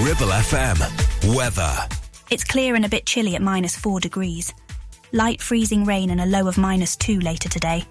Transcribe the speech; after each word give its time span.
Ribble 0.00 0.28
FM. 0.28 1.34
Weather. 1.34 1.74
It's 2.30 2.44
clear 2.44 2.74
and 2.74 2.84
a 2.84 2.88
bit 2.88 3.06
chilly 3.06 3.34
at 3.34 3.40
minus 3.40 3.74
four 3.76 3.98
degrees. 3.98 4.52
Light 5.12 5.40
freezing 5.40 5.84
rain 5.86 6.10
and 6.10 6.20
a 6.20 6.26
low 6.26 6.48
of 6.48 6.58
minus 6.58 6.96
two 6.96 7.18
later 7.20 7.48
today. 7.48 7.82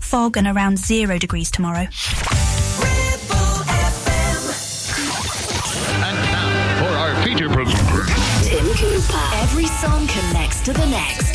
Fog 0.00 0.36
and 0.36 0.46
around 0.46 0.78
zero 0.78 1.16
degrees 1.18 1.50
tomorrow. 1.50 1.86
And 6.04 6.16
now 6.32 6.78
for 6.80 6.94
our 6.94 7.22
feature 7.22 7.48
program. 7.48 7.76
Tim 8.42 8.66
Cooper. 8.74 9.30
Every 9.36 9.66
song 9.66 10.06
connects 10.06 10.60
to 10.62 10.74
the 10.74 10.86
next. 10.86 11.27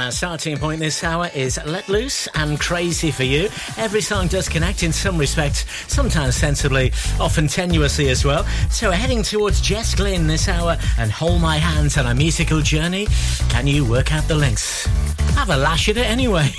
And 0.00 0.06
our 0.06 0.12
starting 0.12 0.56
point 0.56 0.80
this 0.80 1.04
hour 1.04 1.28
is 1.34 1.60
Let 1.66 1.86
Loose 1.90 2.26
and 2.34 2.58
Crazy 2.58 3.10
for 3.10 3.24
You. 3.24 3.50
Every 3.76 4.00
song 4.00 4.28
does 4.28 4.48
connect 4.48 4.82
in 4.82 4.94
some 4.94 5.18
respects, 5.18 5.66
sometimes 5.92 6.36
sensibly, 6.36 6.90
often 7.20 7.44
tenuously 7.44 8.08
as 8.08 8.24
well. 8.24 8.46
So 8.70 8.88
we're 8.88 8.94
heading 8.94 9.22
towards 9.22 9.60
Jess 9.60 9.94
Glynne 9.94 10.26
this 10.26 10.48
hour 10.48 10.78
and 10.96 11.12
hold 11.12 11.42
my 11.42 11.58
hands 11.58 11.98
on 11.98 12.06
a 12.06 12.14
musical 12.14 12.62
journey. 12.62 13.08
Can 13.50 13.66
you 13.66 13.84
work 13.84 14.10
out 14.10 14.26
the 14.26 14.36
links? 14.36 14.86
Have 15.34 15.50
a 15.50 15.56
lash 15.58 15.90
at 15.90 15.98
it 15.98 16.06
anyway. 16.06 16.48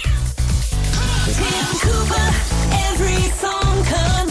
Cooper, 1.82 2.30
every 2.71 3.23
song 3.32 3.84
connects. 3.85 4.30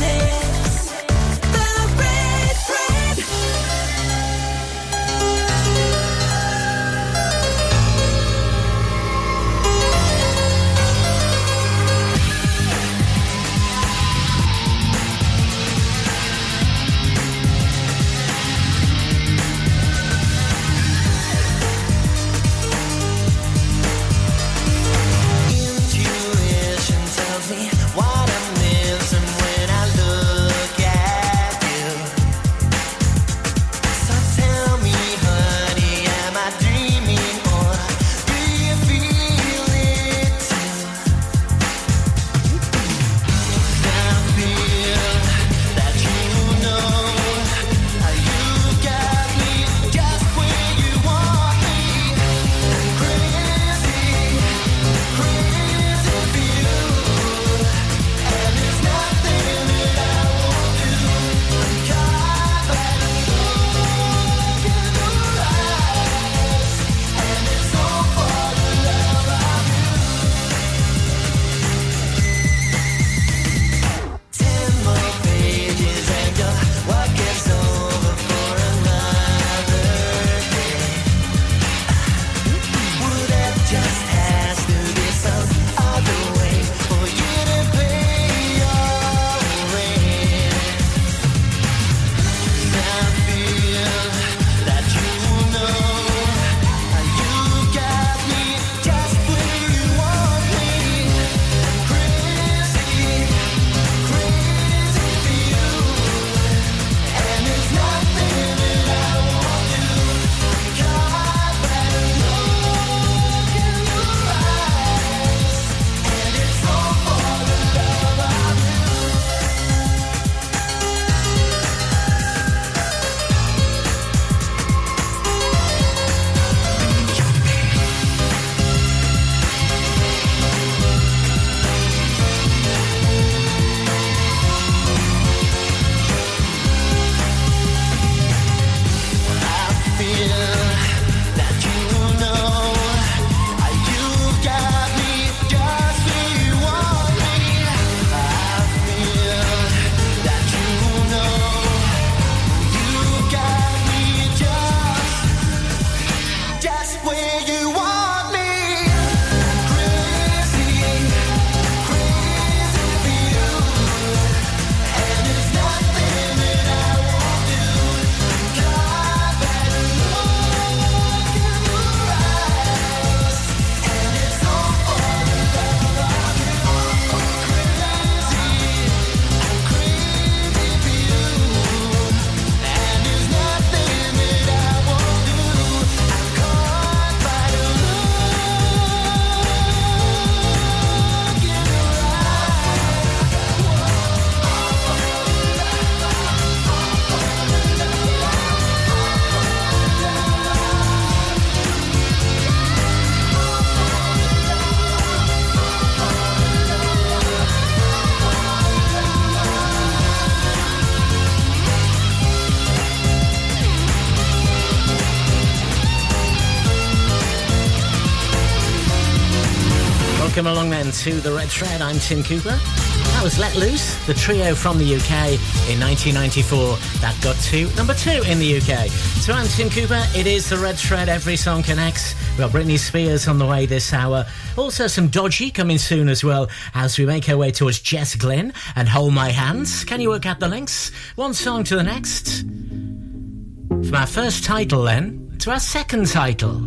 The 221.23 221.33
Red 221.33 221.49
Thread. 221.49 221.83
I'm 221.83 221.99
Tim 221.99 222.23
Cooper. 222.23 222.51
That 222.51 223.21
was 223.23 223.39
Let 223.39 223.55
Loose, 223.55 223.95
the 224.07 224.15
trio 224.15 224.55
from 224.55 224.79
the 224.79 224.85
UK 224.85 225.33
in 225.69 225.79
1994 225.79 226.77
that 227.01 227.15
got 227.23 227.37
to 227.37 227.69
number 227.77 227.93
two 227.93 228.23
in 228.27 228.39
the 228.39 228.57
UK. 228.57 228.89
So 228.89 229.35
I'm 229.35 229.47
Tim 229.49 229.69
Cooper. 229.69 230.03
It 230.17 230.27
is 230.27 230.49
the 230.49 230.57
Red 230.57 230.79
Thread. 230.79 231.11
Every 231.11 231.37
song 231.37 231.63
connects. 231.63 232.15
We've 232.31 232.39
got 232.39 232.53
Britney 232.53 232.79
Spears 232.79 233.29
on 233.29 233.39
the 233.39 233.45
way 233.45 233.67
this 233.67 233.93
hour. 233.93 234.25
Also 234.57 234.87
some 234.87 235.09
Dodgy 235.09 235.51
coming 235.51 235.77
soon 235.77 236.09
as 236.09 236.25
well 236.25 236.49
as 236.75 236.99
we 236.99 237.05
make 237.05 237.29
our 237.29 237.37
way 237.37 237.51
towards 237.51 237.81
Jess 237.81 238.15
Glynne 238.15 238.55
and 238.75 238.89
Hold 238.89 239.13
My 239.13 239.29
Hands. 239.29 239.85
Can 239.85 240.01
you 240.01 240.09
work 240.09 240.25
out 240.25 240.41
the 240.41 240.49
links? 240.49 240.91
One 241.17 241.35
song 241.35 241.65
to 241.65 241.77
the 241.77 241.83
next. 241.83 242.41
From 242.41 243.95
our 243.95 244.07
first 244.07 244.45
title 244.45 244.85
then 244.85 245.37
to 245.41 245.51
our 245.51 245.61
second 245.61 246.07
title. 246.07 246.61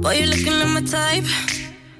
Boy, 0.00 0.14
you're 0.14 0.28
looking 0.28 0.52
at 0.52 0.66
my 0.66 0.80
type. 0.80 1.63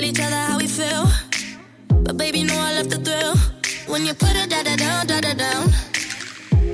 Tell 0.00 0.08
each 0.08 0.20
other 0.20 0.34
how 0.34 0.56
we 0.56 0.66
feel. 0.66 1.04
But 2.04 2.16
baby, 2.16 2.42
know 2.42 2.56
I 2.56 2.72
love 2.72 2.88
the 2.88 2.96
thrill. 3.06 3.36
When 3.86 4.06
you 4.06 4.14
put 4.14 4.34
it 4.34 4.48
da 4.48 4.62
da 4.62 4.74
down, 4.74 5.06
da 5.06 5.20
da 5.20 5.34
down. 5.34 5.68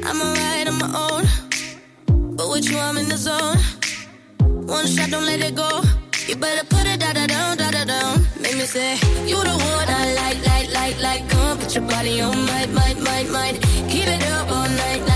I'm 0.06 0.20
alright 0.20 0.68
on 0.68 0.78
my 0.78 0.90
own. 1.06 1.24
But 2.36 2.48
with 2.50 2.70
you, 2.70 2.78
I'm 2.78 2.96
in 2.98 3.08
the 3.08 3.16
zone. 3.16 3.58
One 4.68 4.86
shot, 4.86 5.10
don't 5.10 5.26
let 5.26 5.40
it 5.40 5.56
go. 5.56 5.82
You 6.28 6.36
better 6.36 6.64
put 6.66 6.86
it 6.86 7.00
da 7.00 7.14
da 7.14 7.26
down, 7.26 7.56
da 7.56 7.72
da 7.72 7.84
down. 7.84 8.24
Make 8.40 8.58
me 8.58 8.66
say, 8.76 8.94
You 9.26 9.42
the 9.42 9.56
one 9.74 9.88
I 10.00 10.14
like, 10.14 10.46
like, 10.46 10.72
like, 10.72 11.02
like. 11.02 11.28
Come 11.28 11.40
on, 11.50 11.58
put 11.58 11.74
your 11.74 11.82
body 11.82 12.20
on, 12.20 12.46
might, 12.46 12.70
might, 12.70 13.00
might, 13.00 13.28
might. 13.28 13.60
Keep 13.90 14.06
it 14.06 14.22
up 14.34 14.52
all 14.52 14.68
night, 14.68 15.02
night. 15.08 15.15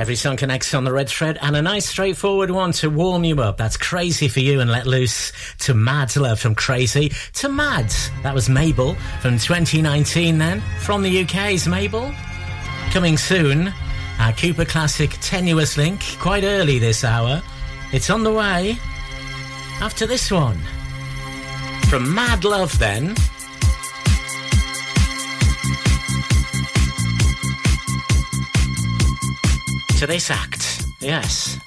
Every 0.00 0.16
song 0.16 0.38
connects 0.38 0.72
on 0.72 0.84
the 0.84 0.94
red 0.94 1.10
thread, 1.10 1.36
and 1.42 1.54
a 1.54 1.60
nice 1.60 1.86
straightforward 1.86 2.50
one 2.50 2.72
to 2.72 2.88
warm 2.88 3.22
you 3.22 3.42
up. 3.42 3.58
That's 3.58 3.76
Crazy 3.76 4.28
for 4.28 4.40
You 4.40 4.60
and 4.60 4.70
Let 4.70 4.86
Loose 4.86 5.30
to 5.58 5.74
Mad 5.74 6.16
Love 6.16 6.40
from 6.40 6.54
Crazy 6.54 7.12
to 7.34 7.50
Mad. 7.50 7.92
That 8.22 8.34
was 8.34 8.48
Mabel 8.48 8.94
from 9.20 9.36
2019 9.36 10.38
then. 10.38 10.62
From 10.78 11.02
the 11.02 11.22
UK's 11.22 11.68
Mabel. 11.68 12.14
Coming 12.92 13.18
soon, 13.18 13.74
our 14.18 14.32
Cooper 14.32 14.64
Classic 14.64 15.10
Tenuous 15.20 15.76
Link, 15.76 16.02
quite 16.18 16.44
early 16.44 16.78
this 16.78 17.04
hour. 17.04 17.42
It's 17.92 18.08
on 18.08 18.22
the 18.22 18.32
way 18.32 18.78
after 19.82 20.06
this 20.06 20.30
one. 20.30 20.58
From 21.90 22.14
Mad 22.14 22.44
Love 22.44 22.78
then. 22.78 23.16
To 30.00 30.06
this 30.06 30.30
act, 30.30 30.86
yes. 30.98 31.60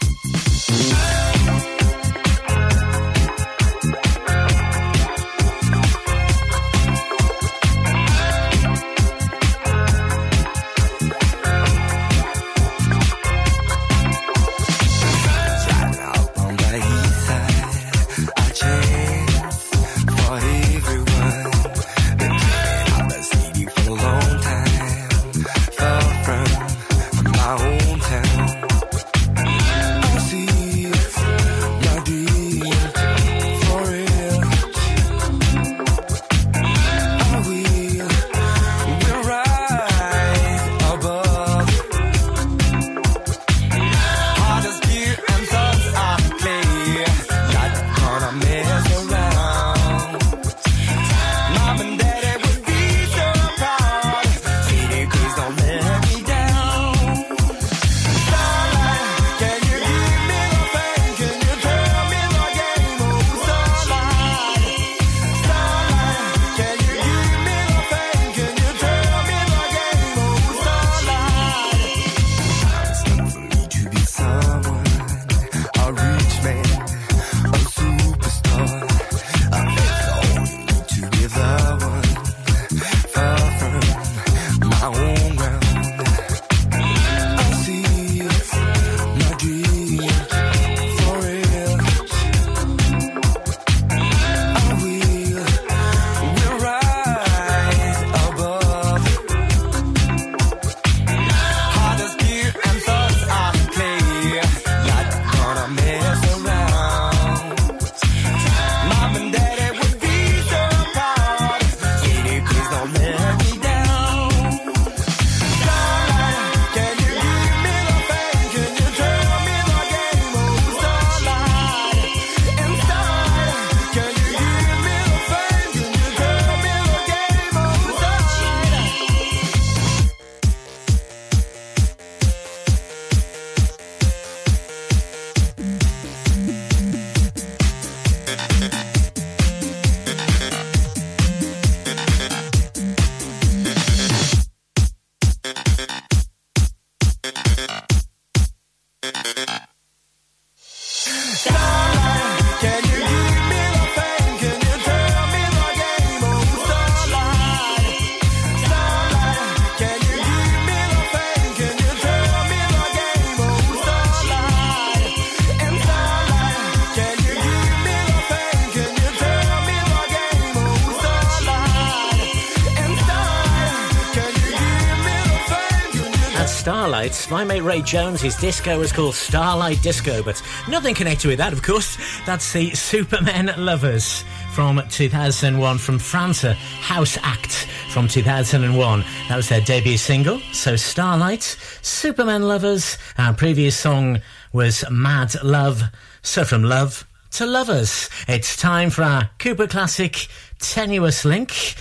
Starlight. 177.11 177.31
My 177.31 177.55
mate 177.55 177.61
Ray 177.61 177.81
Jones, 177.81 178.21
his 178.21 178.35
disco 178.35 178.79
was 178.79 178.91
called 178.91 179.15
Starlight 179.15 179.81
Disco, 179.81 180.23
but 180.23 180.41
nothing 180.69 180.95
connected 180.95 181.27
with 181.27 181.37
that, 181.39 181.51
of 181.51 181.61
course. 181.61 181.97
That's 182.25 182.53
the 182.53 182.71
Supermen 182.71 183.51
Lovers 183.57 184.23
from 184.53 184.81
2001 184.89 185.77
from 185.79 185.99
French 185.99 186.43
house 186.43 187.17
Act 187.21 187.67
from 187.89 188.07
2001. 188.07 189.03
That 189.27 189.35
was 189.35 189.49
their 189.49 189.61
debut 189.61 189.97
single. 189.97 190.39
So 190.53 190.75
Starlight, 190.75 191.43
Supermen 191.81 192.43
Lovers. 192.43 192.97
Our 193.17 193.33
previous 193.33 193.77
song 193.77 194.21
was 194.53 194.85
Mad 194.89 195.35
Love. 195.43 195.83
So 196.21 196.45
from 196.45 196.63
love 196.63 197.05
to 197.31 197.45
lovers. 197.45 198.09
It's 198.27 198.55
time 198.55 198.91
for 198.91 199.03
our 199.03 199.29
Cooper 199.39 199.67
Classic 199.67 200.27
Tenuous 200.59 201.25
Link 201.25 201.72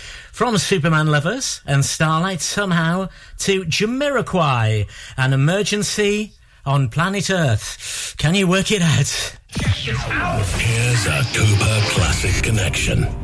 from 0.42 0.58
Superman 0.58 1.06
Lovers 1.06 1.60
and 1.66 1.84
Starlight 1.84 2.40
somehow 2.40 3.08
to 3.38 3.62
Jamiroquai, 3.62 4.88
an 5.16 5.32
emergency 5.32 6.32
on 6.66 6.88
planet 6.88 7.30
Earth. 7.30 8.16
Can 8.18 8.34
you 8.34 8.48
work 8.48 8.72
it 8.72 8.82
out? 8.82 9.36
Here's 9.46 11.06
a 11.06 11.22
Cooper 11.32 11.80
Classic 11.94 12.42
Connection. 12.42 13.21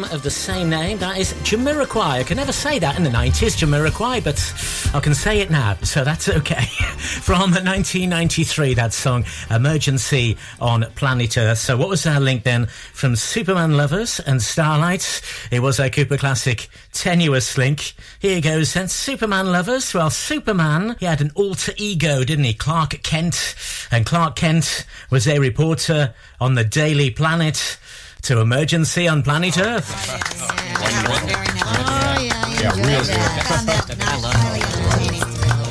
Album 0.00 0.16
of 0.16 0.22
the 0.22 0.30
same 0.30 0.70
name, 0.70 0.98
that 0.98 1.18
is 1.18 1.32
Jamiroquai. 1.44 2.20
I 2.20 2.22
can 2.22 2.36
never 2.36 2.52
say 2.52 2.78
that 2.78 2.96
in 2.96 3.04
the 3.04 3.10
90s, 3.10 3.56
Jamiroquai, 3.56 4.22
but 4.22 4.94
I 4.94 5.00
can 5.00 5.14
say 5.14 5.40
it 5.40 5.50
now, 5.50 5.74
so 5.82 6.04
that's 6.04 6.28
okay. 6.28 6.64
From 6.98 7.50
1993, 7.50 8.74
that 8.74 8.92
song, 8.92 9.24
Emergency 9.50 10.36
on 10.60 10.82
Planet 10.94 11.36
Earth. 11.36 11.58
So 11.58 11.76
what 11.76 11.88
was 11.88 12.06
our 12.06 12.20
link 12.20 12.44
then 12.44 12.66
from 12.66 13.16
Superman 13.16 13.76
Lovers 13.76 14.20
and 14.20 14.40
Starlight? 14.40 15.22
It 15.50 15.60
was 15.60 15.80
a 15.80 15.90
Cooper 15.90 16.16
Classic 16.16 16.68
tenuous 16.92 17.58
link. 17.58 17.94
Here 18.20 18.40
goes 18.40 18.74
then, 18.74 18.88
Superman 18.88 19.52
Lovers. 19.52 19.92
Well, 19.92 20.10
Superman, 20.10 20.96
he 21.00 21.06
had 21.06 21.20
an 21.20 21.32
alter 21.34 21.72
ego, 21.76 22.24
didn't 22.24 22.44
he? 22.44 22.54
Clark 22.54 23.02
Kent. 23.02 23.54
And 23.90 24.06
Clark 24.06 24.36
Kent 24.36 24.86
was 25.10 25.26
a 25.26 25.38
reporter 25.38 26.14
on 26.40 26.54
the 26.54 26.64
Daily 26.64 27.10
Planet 27.10 27.78
to 28.22 28.40
Emergency 28.40 29.08
on 29.08 29.22
Planet 29.22 29.58
Earth. 29.58 29.88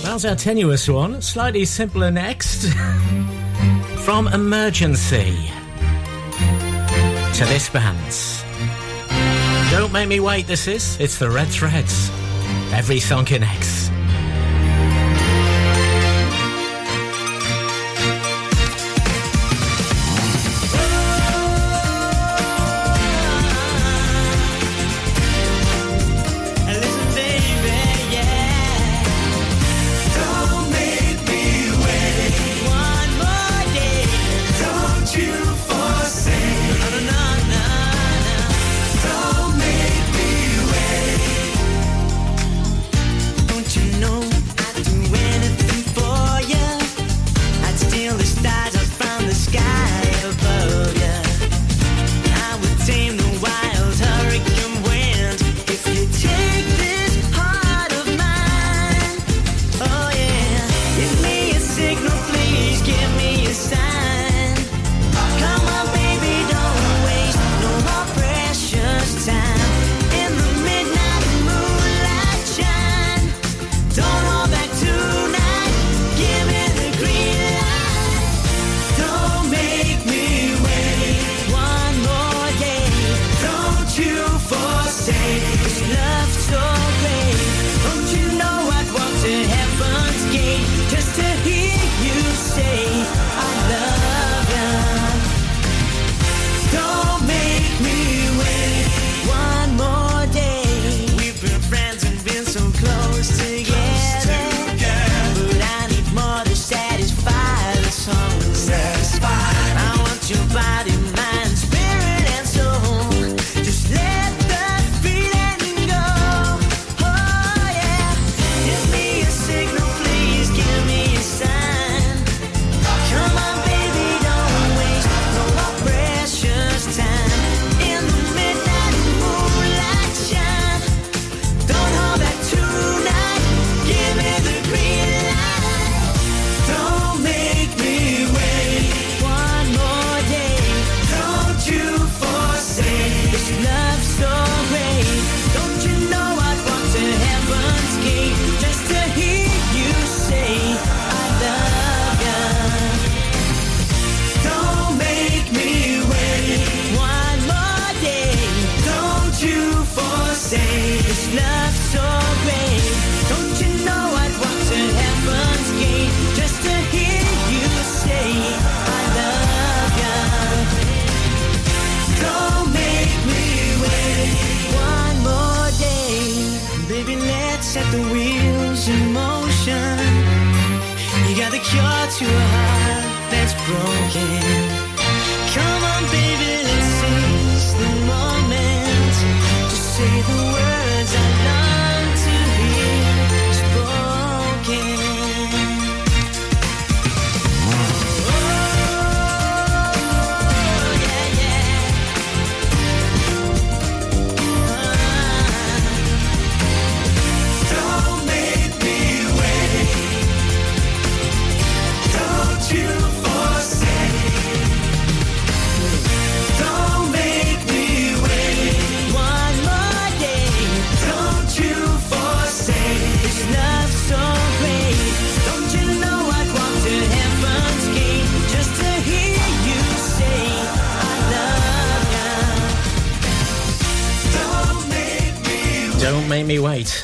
That 0.04 0.14
was 0.14 0.26
our 0.26 0.36
tenuous 0.36 0.88
one. 0.88 1.22
Slightly 1.22 1.66
simpler 1.66 2.12
next. 2.12 2.74
From 4.06 4.28
Emergency 4.28 5.50
to 7.34 7.46
this 7.46 7.70
band. 7.70 7.98
Don't 9.72 9.94
make 9.94 10.10
me 10.10 10.20
wait, 10.20 10.48
this 10.48 10.68
is. 10.68 11.00
It's 11.00 11.20
the 11.20 11.30
Red 11.30 11.48
Threads. 11.48 12.10
Every 12.74 13.00
song 13.00 13.26
connects. 13.26 13.89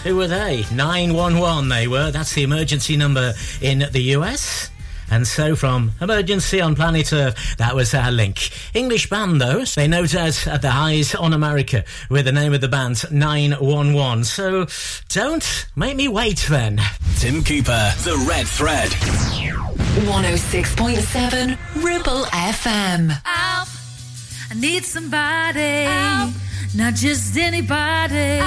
Who 0.06 0.16
were 0.18 0.28
they? 0.28 0.64
911 0.72 1.68
they 1.68 1.88
were. 1.88 2.12
That's 2.12 2.36
the 2.36 2.44
emergency 2.44 2.96
number 2.96 3.34
in 3.60 3.80
the 3.92 4.02
US. 4.18 4.70
And 5.10 5.26
so 5.26 5.56
from 5.56 5.94
Emergency 6.00 6.62
on 6.62 6.76
Planet 6.76 7.12
Earth, 7.12 7.58
that 7.58 7.74
was 7.74 7.92
our 7.96 8.12
link. 8.12 8.52
English 8.76 9.10
band 9.10 9.42
though, 9.42 9.66
they 9.66 9.88
note 9.88 10.14
us 10.14 10.46
at 10.46 10.62
the 10.62 10.70
highs 10.70 11.16
on 11.16 11.34
America 11.34 11.84
with 12.12 12.26
the 12.26 12.32
name 12.32 12.54
of 12.54 12.62
the 12.62 12.68
band 12.68 13.04
911. 13.12 14.26
So 14.26 14.68
don't 15.10 15.66
make 15.76 15.96
me 15.96 16.08
wait 16.08 16.46
then. 16.50 16.80
Tim 17.18 17.44
Cooper, 17.44 17.92
The 18.04 18.24
Red 18.30 18.48
Thread. 18.48 18.92
106.7 18.92 21.58
Ribble 21.84 22.26
FM. 22.26 23.10
Help. 23.24 23.70
I 24.52 24.54
need 24.54 24.86
somebody. 24.86 25.88
Not 26.76 26.94
just 26.94 27.36
anybody. 27.38 28.40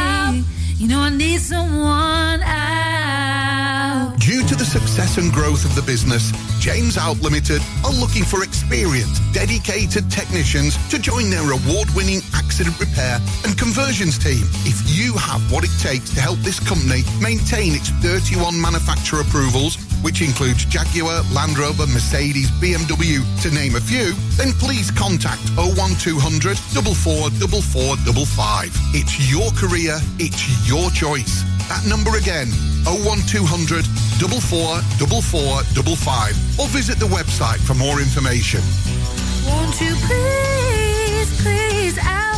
You 0.79 0.87
know, 0.87 1.01
I 1.01 1.11
need 1.11 1.41
someone 1.41 2.41
out. 2.41 4.15
Due 4.21 4.47
to 4.47 4.55
the 4.55 4.65
success 4.65 5.19
and 5.19 5.33
growth 5.33 5.65
of 5.65 5.75
the 5.75 5.83
business, 5.83 6.31
James 6.61 6.97
Out 6.97 7.19
Limited 7.21 7.61
are 7.85 7.91
looking 7.91 8.23
for 8.23 8.45
experienced, 8.45 9.21
dedicated 9.33 10.09
technicians 10.09 10.77
to 10.91 11.01
join 11.01 11.31
their 11.31 11.51
award-winning 11.51 12.21
accident 12.33 12.79
repair 12.79 13.19
and 13.45 13.59
conversions 13.59 14.19
team. 14.19 14.47
If 14.71 14.79
you 14.87 15.15
have 15.15 15.51
what 15.51 15.65
it 15.65 15.75
takes 15.81 16.15
to 16.15 16.21
help 16.21 16.39
this 16.47 16.61
company 16.61 17.03
maintain 17.21 17.75
its 17.75 17.91
31 17.99 18.61
manufacturer 18.61 19.23
approvals, 19.23 19.75
which 20.03 20.21
includes 20.23 20.65
Jaguar, 20.65 21.23
Land 21.33 21.59
Rover, 21.59 21.87
Mercedes, 21.87 22.51
BMW, 22.61 23.23
to 23.43 23.51
name 23.51 23.75
a 23.77 23.81
few, 23.81 24.13
then 24.37 24.53
please 24.53 24.91
contact 24.91 25.41
01200 25.57 26.59
444455. 26.59 28.71
It's 28.95 29.31
your 29.31 29.51
career, 29.53 30.01
it's 30.19 30.69
your 30.69 30.91
choice. 30.91 31.45
That 31.69 31.85
number 31.87 32.17
again, 32.17 32.49
01200 32.85 33.85
444455 33.85 36.59
or 36.59 36.67
visit 36.69 36.99
the 36.99 37.07
website 37.07 37.61
for 37.61 37.75
more 37.75 38.01
information. 38.01 38.61
Won't 39.47 39.81
you 39.81 39.95
please, 40.07 41.31
please 41.43 41.97
help 41.97 42.38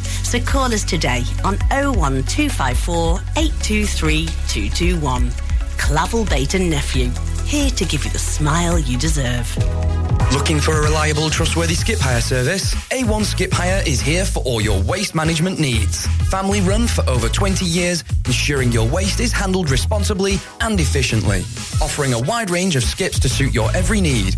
So 0.31 0.39
call 0.39 0.73
us 0.73 0.85
today 0.85 1.23
on 1.43 1.57
01254 1.71 3.19
823 3.35 4.27
221. 4.47 5.29
Clavel 5.77 6.23
Bait 6.23 6.53
and 6.53 6.69
Nephew, 6.69 7.11
here 7.43 7.69
to 7.71 7.83
give 7.83 8.05
you 8.05 8.11
the 8.11 8.17
smile 8.17 8.79
you 8.79 8.97
deserve. 8.97 9.53
Looking 10.31 10.61
for 10.61 10.71
a 10.71 10.81
reliable, 10.83 11.29
trustworthy 11.29 11.73
skip 11.73 11.99
hire 11.99 12.21
service? 12.21 12.73
A1 12.91 13.25
Skip 13.25 13.51
Hire 13.51 13.83
is 13.85 13.99
here 13.99 14.23
for 14.23 14.41
all 14.43 14.61
your 14.61 14.81
waste 14.83 15.15
management 15.15 15.59
needs. 15.59 16.07
Family 16.29 16.61
run 16.61 16.87
for 16.87 17.03
over 17.09 17.27
20 17.27 17.65
years, 17.65 18.05
ensuring 18.25 18.71
your 18.71 18.87
waste 18.87 19.19
is 19.19 19.33
handled 19.33 19.69
responsibly 19.69 20.39
and 20.61 20.79
efficiently. 20.79 21.39
Offering 21.81 22.13
a 22.13 22.19
wide 22.19 22.49
range 22.49 22.77
of 22.77 22.83
skips 22.83 23.19
to 23.19 23.27
suit 23.27 23.53
your 23.53 23.69
every 23.75 23.99
need, 23.99 24.37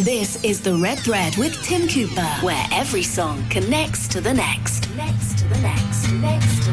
This 0.00 0.42
is 0.42 0.60
the 0.60 0.74
Red 0.74 0.98
Thread 0.98 1.36
with 1.36 1.54
Tim 1.62 1.86
Cooper, 1.86 2.26
where 2.42 2.66
every 2.72 3.04
song 3.04 3.44
connects 3.48 4.08
to 4.08 4.20
the 4.20 4.34
next. 4.34 4.92
Next 4.96 5.38
to 5.38 5.44
the 5.48 5.58
next. 5.60 6.12
Next 6.14 6.63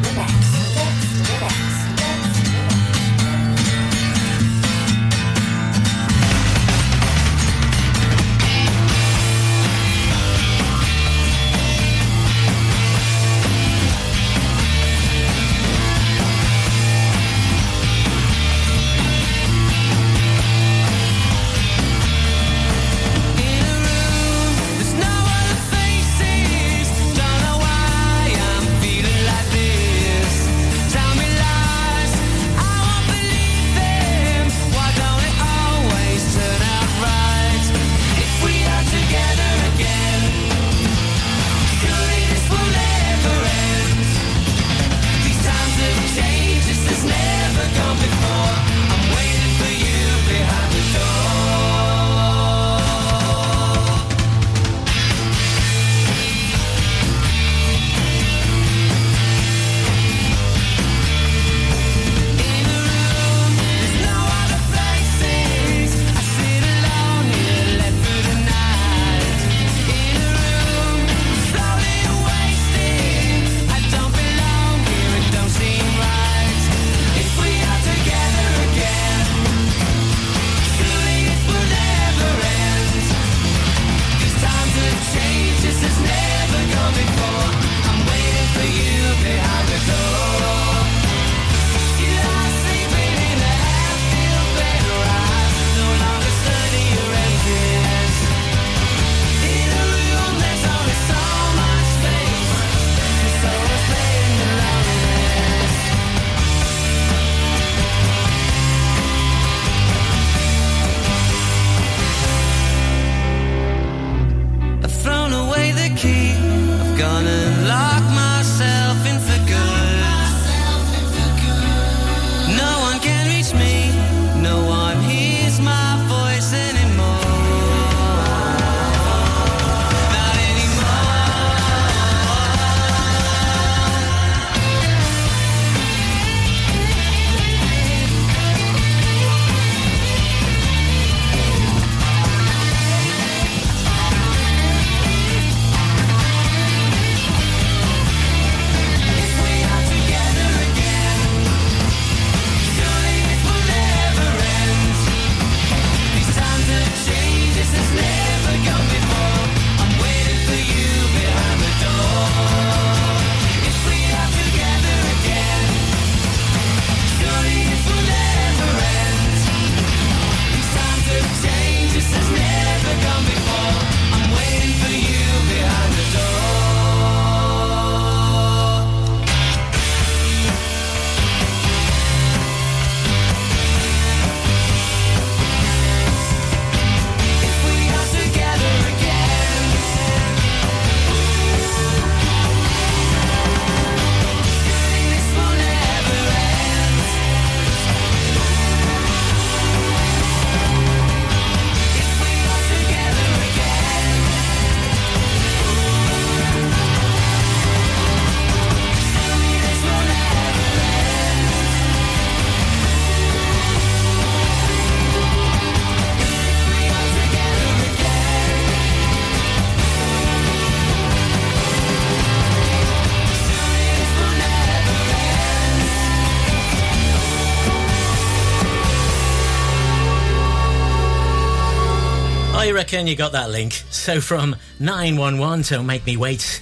do 232.67 232.75
reckon 232.75 233.07
you 233.07 233.15
got 233.15 233.31
that 233.31 233.49
link. 233.49 233.73
So 233.89 234.21
from 234.21 234.55
911 234.79 235.63
to 235.63 235.83
Make 235.83 236.05
Me 236.05 236.17
Wait, 236.17 236.61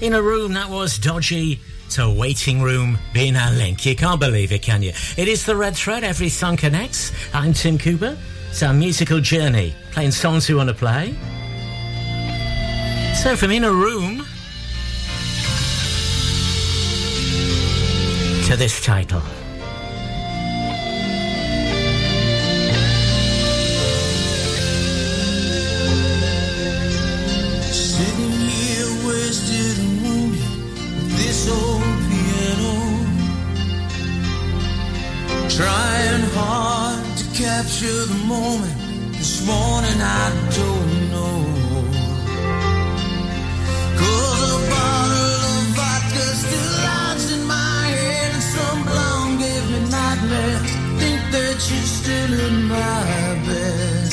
in 0.00 0.14
a 0.14 0.22
room 0.22 0.52
that 0.54 0.70
was 0.70 0.98
dodgy 0.98 1.60
to 1.90 2.08
waiting 2.10 2.62
room 2.62 2.98
being 3.12 3.34
our 3.36 3.52
link. 3.52 3.84
You 3.84 3.96
can't 3.96 4.20
believe 4.20 4.52
it, 4.52 4.62
can 4.62 4.82
you? 4.82 4.92
It 5.16 5.28
is 5.28 5.44
the 5.44 5.56
red 5.56 5.74
thread. 5.74 6.04
Every 6.04 6.28
song 6.28 6.56
connects. 6.56 7.12
I'm 7.32 7.52
Tim 7.52 7.78
Cooper. 7.78 8.16
It's 8.50 8.62
our 8.62 8.72
musical 8.72 9.20
journey, 9.20 9.74
playing 9.90 10.12
songs 10.12 10.48
we 10.48 10.54
want 10.54 10.68
to 10.68 10.74
play. 10.74 11.14
So 13.14 13.34
from 13.34 13.50
in 13.50 13.64
a 13.64 13.72
room 13.72 14.18
to 18.46 18.56
this 18.56 18.84
title. 18.84 19.22
Capture 37.64 38.06
the 38.06 38.20
moment. 38.26 38.76
This 39.12 39.46
morning 39.46 39.98
I 40.00 40.26
don't 40.60 40.92
know. 41.12 41.36
Cause 44.00 44.40
a 44.52 44.70
bottle 44.72 45.40
of 45.52 45.64
vodka 45.78 46.26
still 46.44 46.70
lodged 46.84 47.30
in 47.36 47.42
my 47.46 47.80
head. 47.96 48.30
And 48.34 48.44
some 48.54 48.82
blonde 48.84 49.38
gave 49.38 49.64
me 49.72 49.80
nightmares. 49.88 50.62
Think 51.00 51.20
that 51.34 51.58
you're 51.68 51.90
still 52.00 52.34
in 52.48 52.56
my 52.68 53.04
bed. 53.48 54.08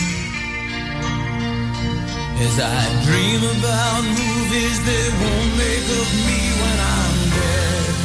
As 2.46 2.56
I 2.60 2.84
dream 3.06 3.42
about 3.56 4.02
movies 4.20 4.78
that 4.88 5.10
won't 5.22 5.52
make 5.64 5.88
of 6.00 6.10
me 6.28 6.40
when 6.62 6.78
I'm 6.96 7.18
dead. 7.36 7.96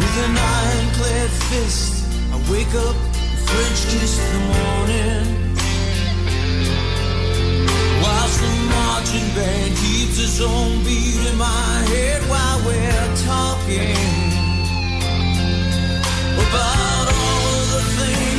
With 0.00 0.16
an 0.26 0.36
ironclad 0.36 1.30
fist, 1.48 1.95
wake 2.50 2.74
up, 2.74 2.96
French 3.46 3.80
kiss 3.90 4.18
the 4.18 4.38
morning. 4.38 5.56
While 8.02 8.28
some 8.28 8.68
marching 8.68 9.28
band 9.34 9.76
keeps 9.76 10.18
its 10.18 10.40
own 10.40 10.84
beat 10.84 11.26
in 11.30 11.36
my 11.36 11.84
head 11.90 12.22
while 12.30 12.58
we're 12.66 13.16
talking 13.24 13.96
about 16.46 17.06
all 17.08 17.48
of 17.50 17.68
the 17.72 17.82
things 17.98 18.35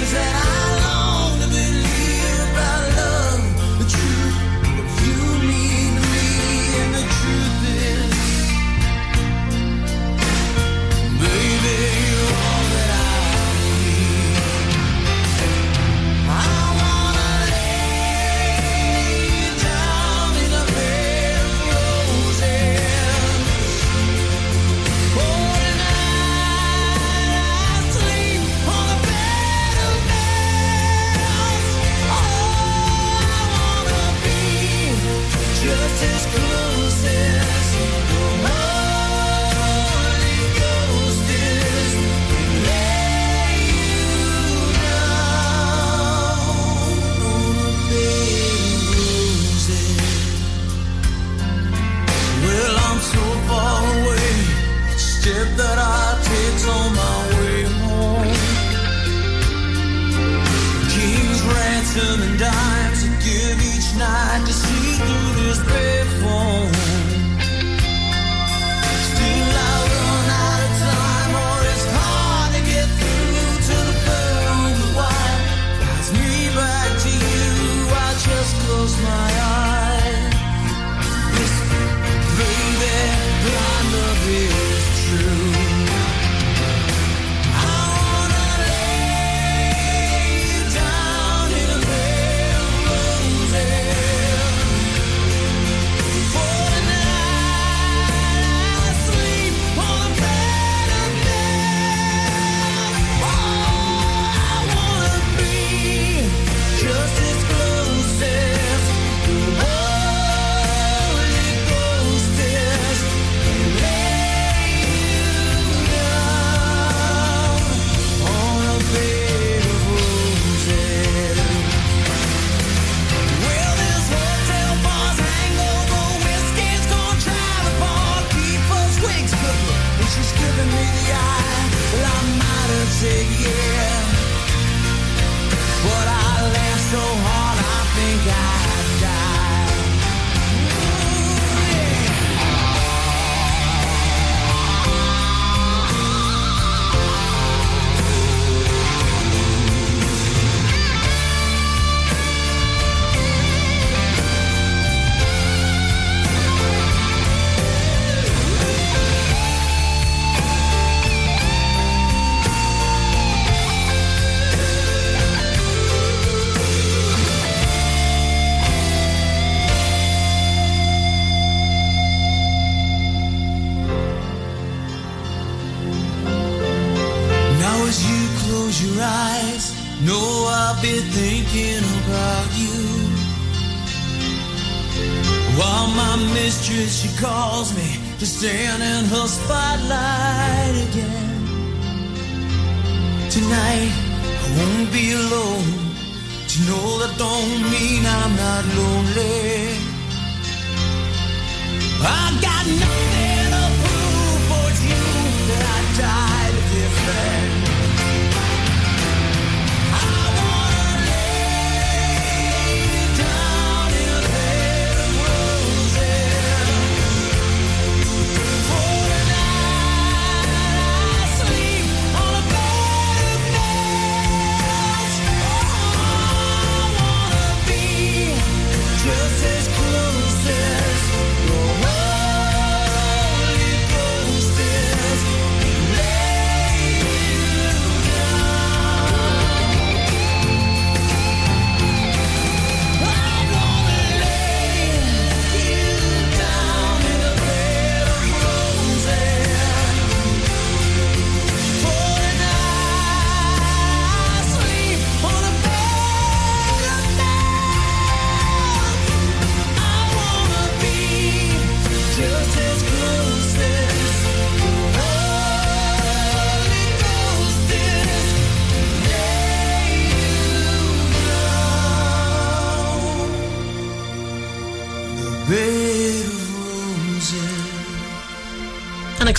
give 64.07 64.49
each 64.49 64.66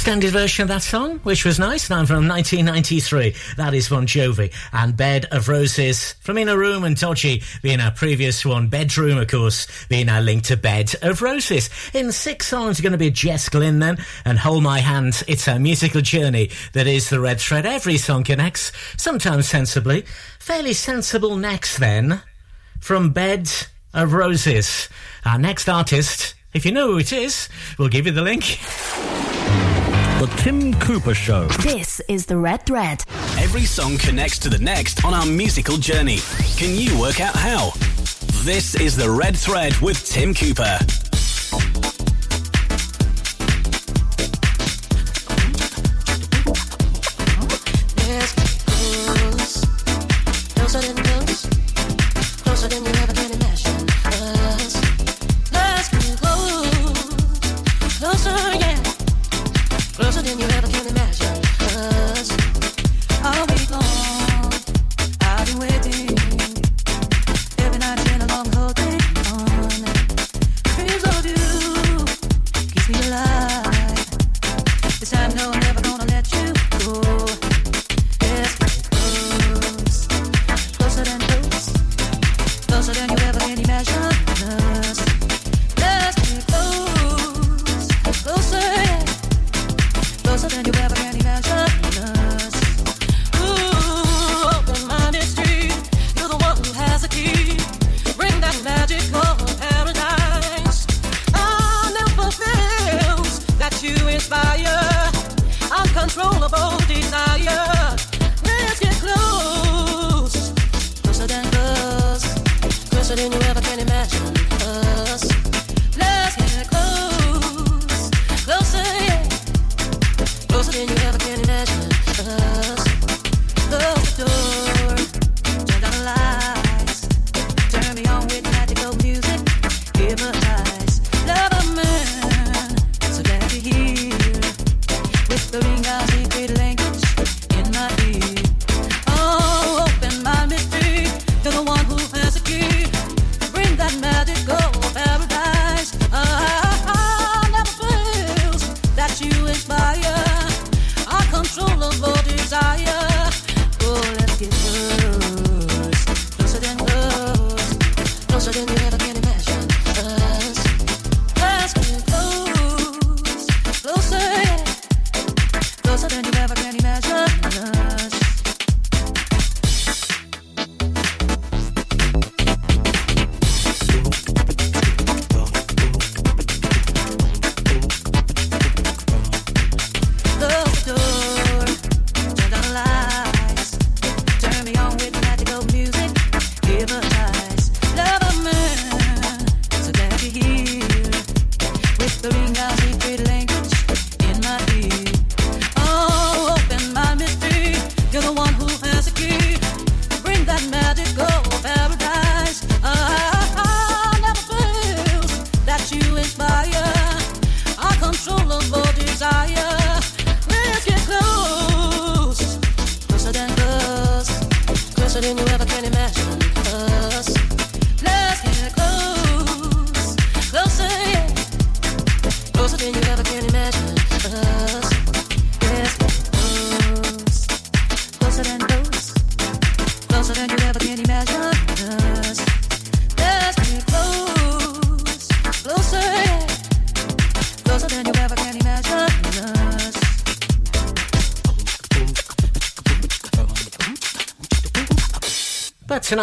extended 0.09 0.33
version 0.33 0.63
of 0.63 0.69
that 0.69 0.83
song, 0.83 1.19
which 1.19 1.45
was 1.45 1.59
nice, 1.59 1.91
and 1.91 2.09
from 2.09 2.27
1993. 2.27 3.35
That 3.59 3.75
is 3.75 3.91
Bon 3.91 4.07
Jovi 4.07 4.51
and 4.73 4.97
Bed 4.97 5.27
of 5.31 5.51
Roses 5.51 6.15
from 6.21 6.39
In 6.39 6.49
a 6.49 6.57
Room 6.57 6.83
and 6.85 6.97
Dodgy 6.97 7.43
being 7.61 7.79
our 7.79 7.91
previous 7.91 8.43
one. 8.43 8.69
Bedroom, 8.69 9.19
of 9.19 9.29
course, 9.29 9.67
being 9.89 10.09
our 10.09 10.23
link 10.23 10.45
to 10.45 10.57
Bed 10.57 10.95
of 11.03 11.21
Roses. 11.21 11.69
In 11.93 12.11
six 12.11 12.47
songs, 12.47 12.81
are 12.81 12.83
going 12.83 12.93
to 12.93 12.99
be 12.99 13.11
Jess 13.11 13.51
Glynne 13.51 13.81
then, 13.81 13.99
and 14.25 14.39
Hold 14.39 14.63
My 14.63 14.79
Hand. 14.79 15.23
It's 15.29 15.47
our 15.47 15.59
musical 15.59 16.01
journey 16.01 16.53
that 16.73 16.87
is 16.87 17.11
the 17.11 17.21
red 17.21 17.39
thread. 17.39 17.67
Every 17.67 17.99
song 17.99 18.25
connects, 18.25 18.73
sometimes 18.97 19.47
sensibly. 19.47 20.07
Fairly 20.39 20.73
sensible 20.73 21.37
next 21.37 21.77
then, 21.77 22.23
from 22.81 23.11
Bed 23.11 23.51
of 23.93 24.15
Roses. 24.15 24.89
Our 25.27 25.39
next 25.39 25.69
artist, 25.69 26.35
if 26.55 26.65
you 26.65 26.73
know 26.73 26.93
who 26.93 26.99
it 26.99 27.13
is, 27.13 27.51
we'll 27.77 27.91
give 27.91 28.07
you 28.07 28.13
the 28.13 28.23
link. 28.23 28.59
The 30.19 30.27
Tim 30.39 30.75
Cooper 30.81 31.15
Show. 31.15 31.47
This 31.63 32.01
is 32.09 32.27
the 32.27 32.37
Red 32.37 32.67
Thread. 32.67 33.05
Every 33.39 33.65
song 33.65 33.99
connects 33.99 34.41
to 34.41 34.49
the 34.49 34.59
next 34.59 35.05
on 35.05 35.15
our 35.15 35.25
musical 35.25 35.77
journey. 35.77 36.19
Can 36.57 36.77
you 36.77 36.99
work 36.99 37.21
out 37.21 37.37
how? 37.37 37.71
This 38.43 38.75
is 38.75 38.97
the 38.97 39.09
Red 39.09 39.37
Thread 39.37 39.77
with 39.77 40.05
Tim 40.05 40.35
Cooper. 40.35 41.08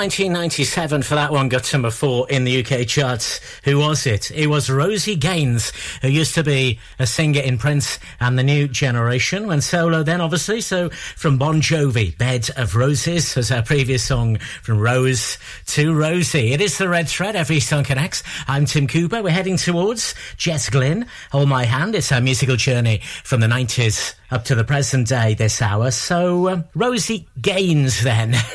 1997 0.05 1.01
for 1.01 1.15
that 1.15 1.31
one 1.31 1.49
got 1.49 1.73
number 1.73 1.89
four 1.89 2.29
in 2.29 2.43
the 2.43 2.63
UK 2.63 2.85
charts. 2.85 3.39
Who 3.63 3.79
was 3.79 4.05
it? 4.05 4.29
It 4.29 4.45
was 4.45 4.69
Rosie 4.69 5.15
Gaines, 5.15 5.71
who 6.03 6.09
used 6.09 6.35
to 6.35 6.43
be 6.43 6.79
a 6.99 7.07
singer 7.07 7.41
in 7.41 7.57
Prince 7.57 7.97
and 8.19 8.37
the 8.37 8.43
New 8.43 8.67
Generation, 8.67 9.47
went 9.47 9.63
solo 9.63 10.03
then 10.03 10.21
obviously. 10.21 10.61
So 10.61 10.89
from 10.89 11.39
Bon 11.39 11.59
Jovi, 11.59 12.15
Bed 12.19 12.51
of 12.55 12.75
Roses 12.75 13.35
was 13.35 13.49
our 13.49 13.63
previous 13.63 14.03
song 14.03 14.37
from 14.61 14.77
Rose 14.77 15.39
to 15.69 15.95
Rosie. 15.95 16.53
It 16.53 16.61
is 16.61 16.77
the 16.77 16.87
red 16.87 17.09
thread, 17.09 17.35
every 17.35 17.59
song 17.59 17.83
connects. 17.83 18.21
I'm 18.47 18.65
Tim 18.65 18.85
Cooper. 18.85 19.23
We're 19.23 19.31
heading 19.31 19.57
towards 19.57 20.13
Jess 20.37 20.69
Glynne. 20.69 21.07
Hold 21.31 21.49
my 21.49 21.65
hand. 21.65 21.95
It's 21.95 22.11
our 22.11 22.21
musical 22.21 22.57
journey 22.57 22.99
from 23.23 23.39
the 23.39 23.47
90s 23.47 24.13
up 24.29 24.45
to 24.45 24.53
the 24.53 24.63
present 24.63 25.07
day 25.07 25.33
this 25.33 25.63
hour. 25.63 25.89
So 25.89 26.49
um, 26.49 26.65
Rosie 26.75 27.27
Gaines 27.41 28.03
then. 28.03 28.35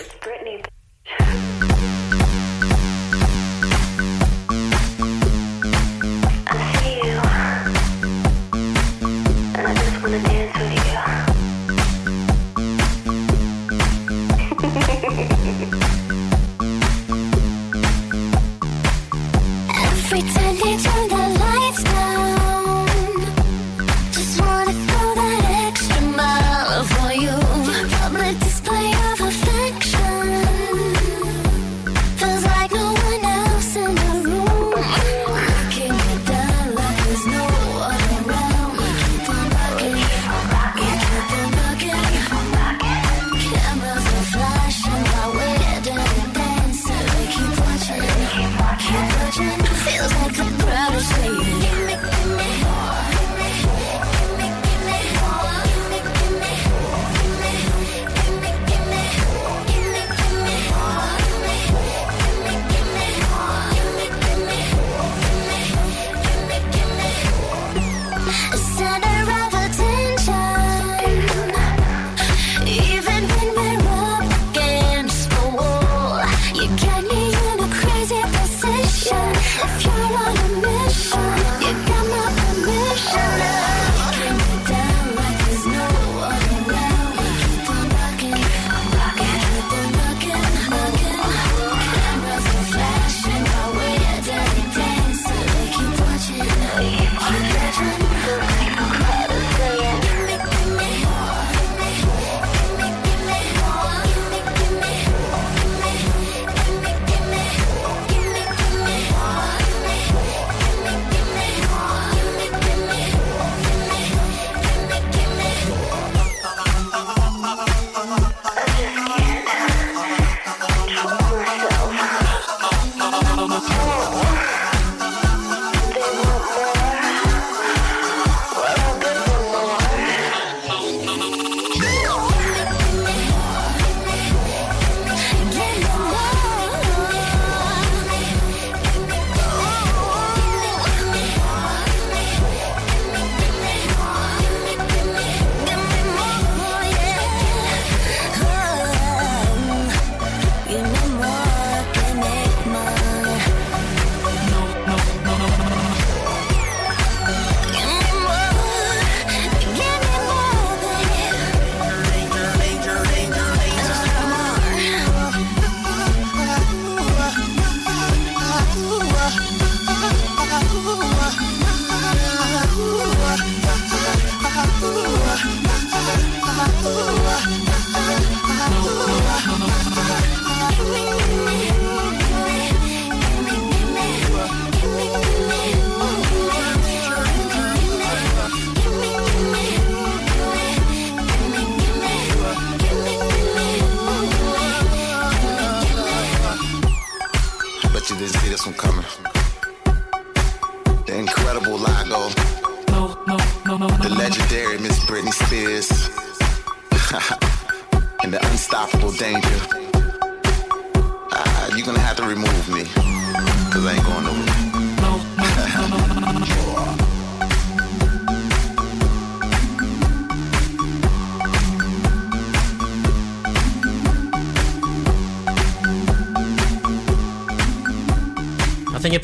Time 20.10 20.49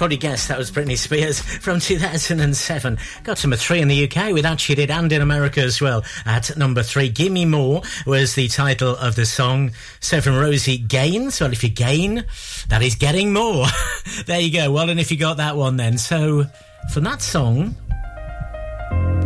probably 0.07 0.17
guessed 0.19 0.47
that 0.47 0.57
was 0.57 0.71
Britney 0.71 0.97
Spears 0.97 1.41
from 1.61 1.81
2007. 1.81 2.97
Got 3.25 3.43
number 3.43 3.57
three 3.57 3.81
in 3.81 3.89
the 3.89 4.05
UK 4.05 4.33
with 4.33 4.47
Actually 4.47 4.77
Did 4.77 4.89
and 4.93 5.11
in 5.11 5.21
America 5.21 5.61
as 5.61 5.81
well. 5.81 6.05
At 6.25 6.57
number 6.57 6.85
three, 6.85 7.09
Gimme 7.09 7.45
More 7.45 7.83
was 8.07 8.37
the 8.37 8.47
title 8.47 8.95
of 8.99 9.17
the 9.17 9.27
song. 9.27 9.73
So 9.99 10.21
from 10.21 10.37
Rosie 10.37 10.79
Gaines, 10.79 11.41
well, 11.41 11.53
if 11.53 11.65
you 11.65 11.71
gain, 11.71 12.25
that 12.69 12.83
is 12.83 12.95
getting 12.95 13.33
more. 13.33 13.67
there 14.27 14.39
you 14.39 14.53
go. 14.53 14.71
Well, 14.71 14.91
and 14.91 15.01
if 15.01 15.11
you 15.11 15.19
got 15.19 15.39
that 15.39 15.57
one 15.57 15.77
then. 15.77 15.99
So 15.99 16.45
from 16.93 17.03
that 17.03 17.21
song, 17.21 17.75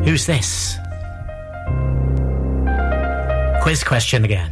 who's 0.03 0.25
this? 0.25 0.79
Quiz 3.61 3.85
question 3.85 4.25
again. 4.25 4.51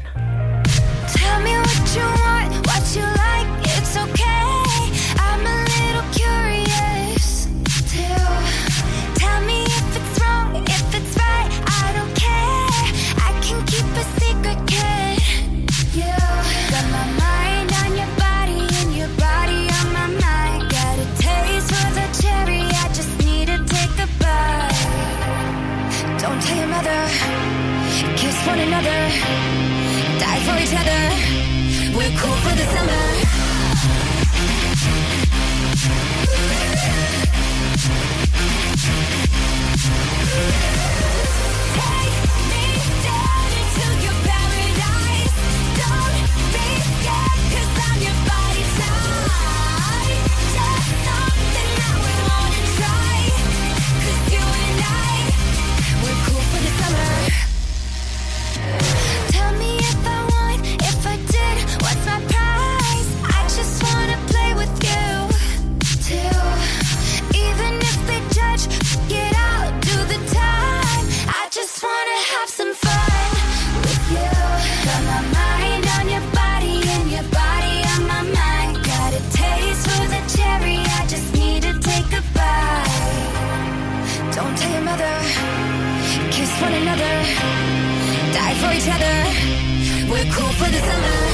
each 88.89 88.95
other. 88.95 90.11
We're 90.11 90.33
cool 90.33 90.53
for 90.53 90.71
the 90.71 90.79
summer. 90.79 91.28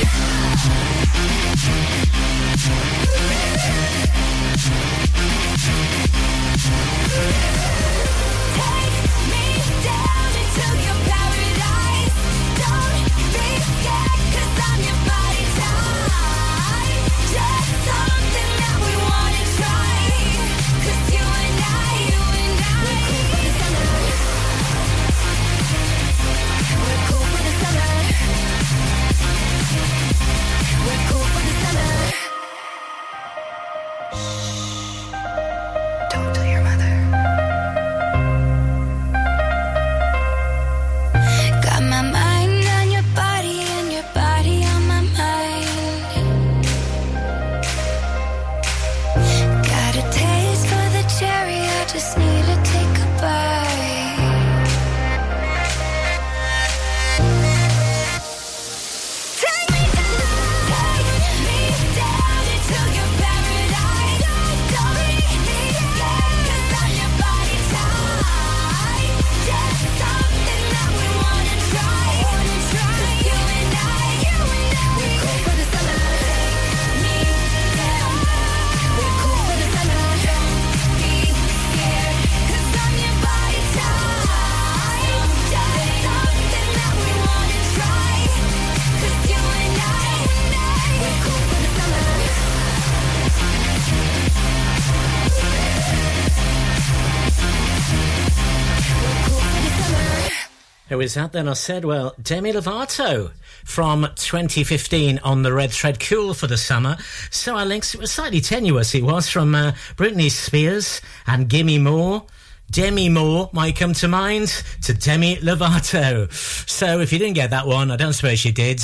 is 101.05 101.15
that 101.15 101.33
then? 101.33 101.49
I 101.49 101.53
said, 101.53 101.85
well, 101.85 102.15
Demi 102.21 102.53
Lovato 102.53 103.31
from 103.65 104.03
2015 104.17 105.19
on 105.19 105.43
the 105.43 105.53
Red 105.53 105.71
Thread 105.71 106.01
Cool 106.01 106.33
for 106.33 106.47
the 106.47 106.57
summer. 106.57 106.97
So 107.31 107.55
I 107.57 107.65
links 107.65 107.95
it 107.95 108.01
was 108.01 108.11
slightly 108.11 108.41
tenuous, 108.41 108.95
it 108.95 109.05
was, 109.05 109.29
from 109.29 109.55
uh, 109.55 109.73
Britney 109.97 110.31
Spears 110.31 111.03
and 111.27 111.49
Gimme 111.49 111.79
More. 111.79 112.25
Demi 112.71 113.11
Moore 113.11 113.51
might 113.53 113.77
come 113.77 113.93
to 113.95 114.09
mind 114.09 114.49
to 114.83 114.95
Demi 114.95 115.37
Lovato. 115.37 116.33
So 116.69 117.01
if 117.01 117.13
you 117.13 117.19
didn't 117.19 117.35
get 117.35 117.51
that 117.51 117.67
one, 117.67 117.91
I 117.91 117.97
don't 117.97 118.15
suppose 118.15 118.45
you 118.45 118.53
did. 118.53 118.83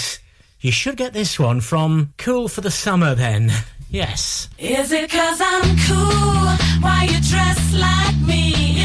You 0.61 0.71
should 0.71 0.99
get 0.99 1.15
this 1.15 1.39
one 1.39 1.63
from 1.63 2.13
Cool 2.19 2.49
for 2.49 2.61
the 2.61 2.71
Summer 2.71 3.15
then. 3.15 3.51
Yes. 3.89 4.49
Is 4.59 4.93
it 4.93 5.11
cause 5.11 5.41
I'm 5.43 5.63
cool? 5.89 6.83
Why 6.83 7.09
you 7.11 7.21
dress 7.29 7.73
like 7.73 8.21
me? 8.21 8.80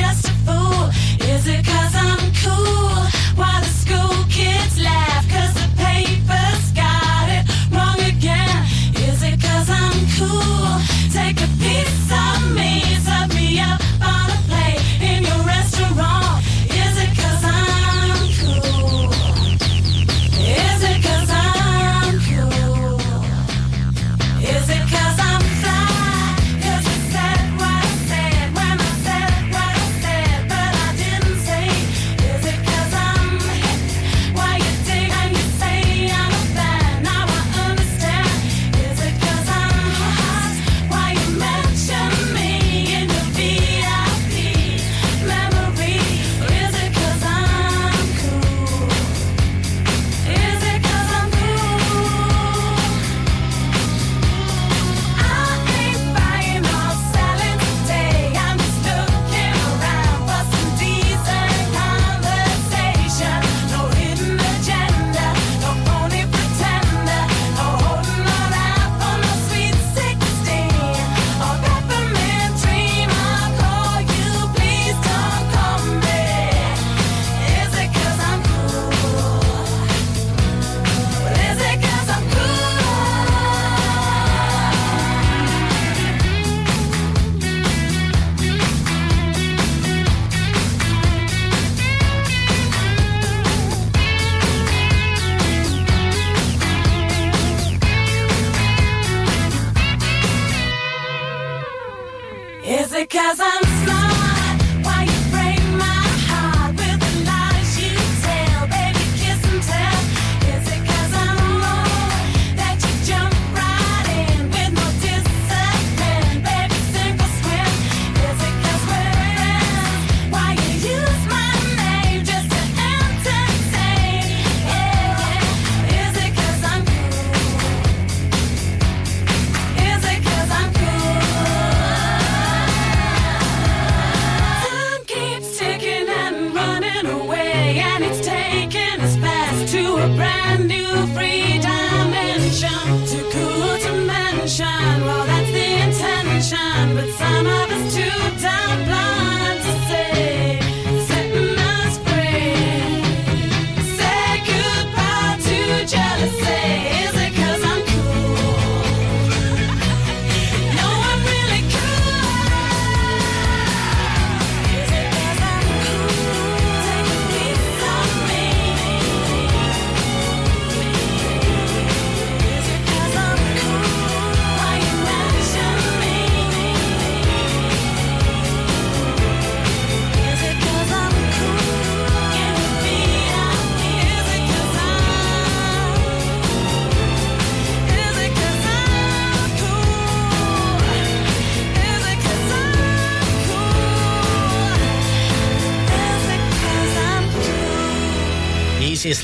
just 0.00 0.28
a 0.28 0.32
fool. 0.46 1.09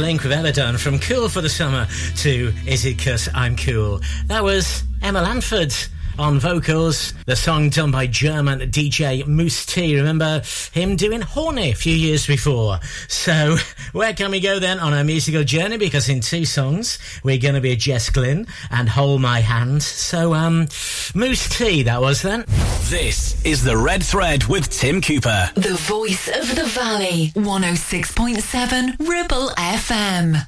Link 0.07 0.22
we've 0.22 0.30
ever 0.30 0.52
done 0.52 0.78
from 0.78 1.00
Cool 1.00 1.28
for 1.28 1.40
the 1.40 1.48
Summer 1.48 1.88
to 2.18 2.54
Is 2.64 2.84
It 2.84 2.96
Cause 2.96 3.28
I'm 3.34 3.57
Cool? 3.57 4.00
That 4.26 4.44
was 4.44 4.84
Emma 5.02 5.20
Lanford 5.20 5.74
on 6.16 6.38
vocals. 6.38 7.12
The 7.26 7.34
song 7.34 7.70
done 7.70 7.90
by 7.90 8.07
German 8.07 8.61
DJ 8.70 9.26
Mousse 9.26 9.66
T. 9.66 9.96
Remember 9.96 10.42
him 10.70 10.94
doing 10.94 11.22
Horny 11.22 11.72
a 11.72 11.74
few 11.74 11.92
years 11.92 12.24
before. 12.24 12.78
So, 13.09 13.57
where 13.97 14.12
can 14.12 14.30
we 14.30 14.40
go 14.40 14.59
then 14.59 14.78
on 14.78 14.92
our 14.92 15.05
musical 15.05 15.42
journey? 15.42 15.78
Because 15.78 16.11
in 16.11 16.20
two 16.20 16.44
songs, 16.44 16.99
we're 17.24 17.38
going 17.38 17.55
to 17.55 17.62
be 17.62 17.74
Jess 17.76 18.11
Glynne 18.11 18.47
and 18.70 18.90
Hold 18.90 19.22
My 19.22 19.40
Hand. 19.40 19.82
So, 19.82 20.34
um, 20.34 20.68
Mousse 21.14 21.49
T, 21.49 21.82
that 21.84 22.01
was 22.01 22.20
then. 22.20 22.44
This 22.90 23.42
is 23.44 23.64
the 23.64 23.76
Red 23.76 24.03
Thread 24.03 24.44
with 24.44 24.68
Tim 24.68 25.01
Cooper. 25.01 25.51
The 25.55 25.74
voice 25.74 26.28
of 26.28 26.55
the 26.55 26.66
valley, 26.66 27.32
106.7 27.36 29.09
Ribble 29.09 29.49
FM. 29.57 30.47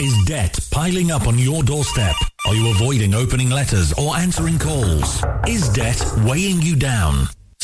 Is 0.00 0.24
debt 0.24 0.58
piling 0.72 1.10
up 1.10 1.26
on 1.26 1.38
your 1.38 1.62
doorstep? 1.62 2.16
Are 2.46 2.54
you 2.54 2.70
avoiding 2.70 3.14
opening 3.14 3.50
letters 3.50 3.92
or 3.92 4.16
answering 4.16 4.58
calls? 4.58 5.22
Is 5.46 5.68
debt 5.68 6.02
weighing 6.24 6.62
you 6.62 6.76
down? 6.76 7.26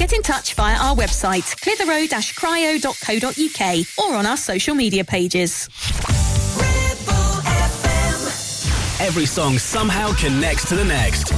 Get 0.00 0.12
in 0.14 0.22
touch 0.22 0.54
via 0.54 0.76
our 0.76 0.96
website, 0.96 1.44
clitheroe-cryo.co.uk 1.60 3.86
or 3.98 4.14
on 4.16 4.24
our 4.24 4.38
social 4.38 4.74
media 4.74 5.04
pages. 5.04 5.68
Every 8.98 9.26
song 9.26 9.58
somehow 9.58 10.14
connects 10.14 10.66
to 10.70 10.76
the 10.76 10.86
next. 10.86 11.34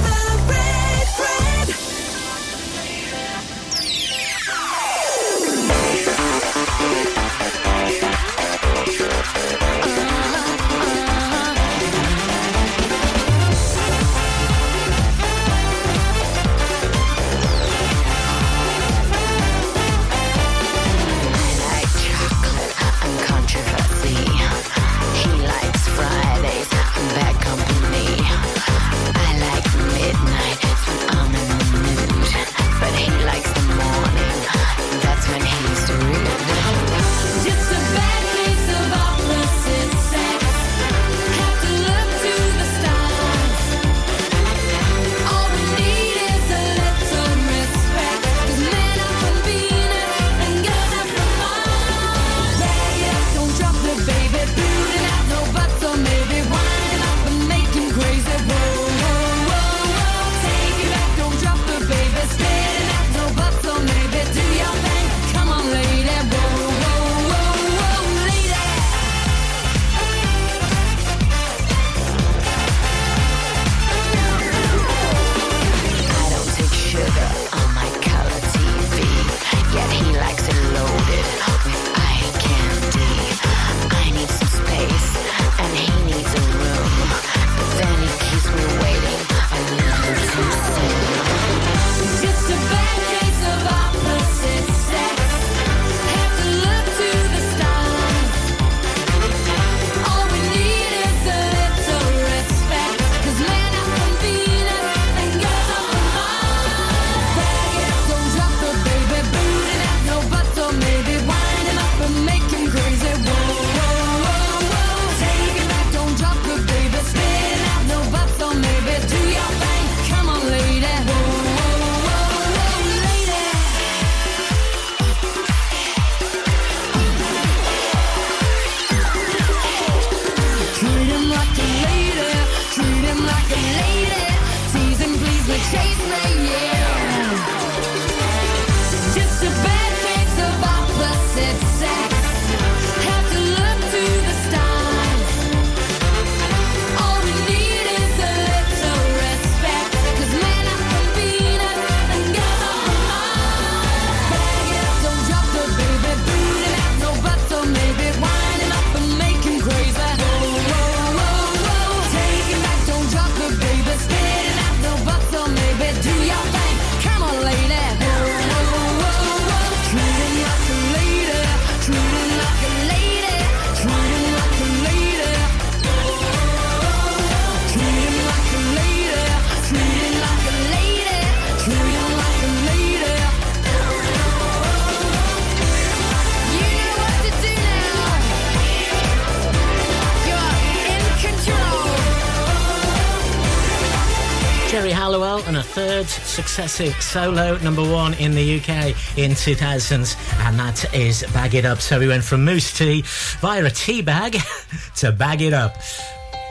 successive 196.33 196.99
solo 196.99 197.57
number 197.59 197.83
one 197.83 198.15
in 198.15 198.33
the 198.33 198.57
UK 198.57 198.87
in 199.19 199.31
2000s, 199.33 200.17
and 200.47 200.57
that 200.57 200.91
is 200.91 201.23
Bag 201.31 201.53
It 201.53 201.63
Up. 201.63 201.79
So 201.79 201.99
we 201.99 202.07
went 202.07 202.23
from 202.23 202.43
Mousse 202.43 202.75
T 202.75 203.03
via 203.39 203.63
a 203.63 203.69
tea 203.69 204.01
bag 204.01 204.37
to 204.95 205.11
Bag 205.11 205.43
It 205.43 205.53
Up. 205.53 205.77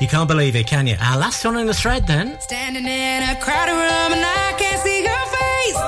You 0.00 0.06
can't 0.06 0.28
believe 0.28 0.54
it, 0.54 0.68
can 0.68 0.86
you? 0.86 0.94
Our 1.00 1.18
last 1.18 1.44
one 1.44 1.58
in 1.58 1.66
the 1.66 1.74
thread 1.74 2.06
then. 2.06 2.40
Standing 2.40 2.84
in 2.84 3.22
a 3.28 3.34
crowded 3.40 3.72
room 3.72 4.12
and 4.12 4.24
I 4.24 4.54
can't 4.56 4.80
see 4.82 5.02
your 5.02 5.26
face. 5.36 5.78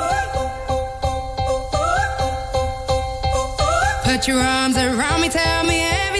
Put 4.04 4.26
your 4.26 4.40
arms 4.40 4.76
around 4.76 5.20
me, 5.20 5.28
tell 5.28 5.64
me 5.64 5.80
everything. 5.82 6.13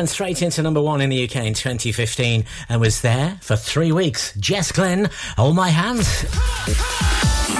went 0.00 0.08
straight 0.08 0.40
into 0.40 0.62
number 0.62 0.80
one 0.80 1.02
in 1.02 1.10
the 1.10 1.24
UK 1.24 1.36
in 1.44 1.52
2015 1.52 2.46
and 2.70 2.80
was 2.80 3.02
there 3.02 3.36
for 3.42 3.54
three 3.54 3.92
weeks. 3.92 4.32
Jess 4.40 4.72
Glynne, 4.72 5.10
Hold 5.36 5.54
My 5.54 5.68
Hand. 5.68 5.98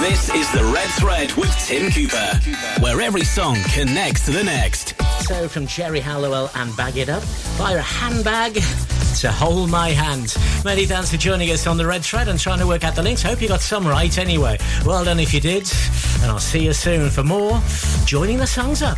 This 0.01 0.33
is 0.33 0.51
The 0.51 0.63
Red 0.73 0.89
Thread 0.97 1.31
with 1.33 1.55
Tim 1.67 1.91
Cooper, 1.91 2.81
where 2.81 2.99
every 2.99 3.23
song 3.23 3.57
connects 3.75 4.25
to 4.25 4.31
the 4.31 4.43
next. 4.43 4.99
So 5.19 5.47
from 5.47 5.67
Geri 5.67 5.99
Halliwell 5.99 6.49
and 6.55 6.75
Bag 6.75 6.97
It 6.97 7.09
Up, 7.09 7.21
via 7.59 7.77
a 7.77 7.81
handbag 7.81 8.55
to 9.19 9.31
Hold 9.31 9.69
My 9.69 9.89
Hand. 9.89 10.35
Many 10.65 10.87
thanks 10.87 11.11
for 11.11 11.17
joining 11.17 11.51
us 11.51 11.67
on 11.67 11.77
The 11.77 11.85
Red 11.85 12.03
Thread 12.03 12.27
and 12.27 12.39
trying 12.39 12.57
to 12.57 12.65
work 12.65 12.83
out 12.83 12.95
the 12.95 13.03
links. 13.03 13.21
Hope 13.21 13.39
you 13.39 13.49
got 13.49 13.61
some 13.61 13.85
right 13.85 14.17
anyway. 14.17 14.57
Well 14.83 15.05
done 15.05 15.19
if 15.19 15.31
you 15.31 15.41
did, 15.41 15.71
and 16.23 16.31
I'll 16.31 16.39
see 16.39 16.65
you 16.65 16.73
soon 16.73 17.11
for 17.11 17.21
more 17.21 17.61
Joining 18.05 18.39
the 18.39 18.47
Songs 18.47 18.81
Up. 18.81 18.97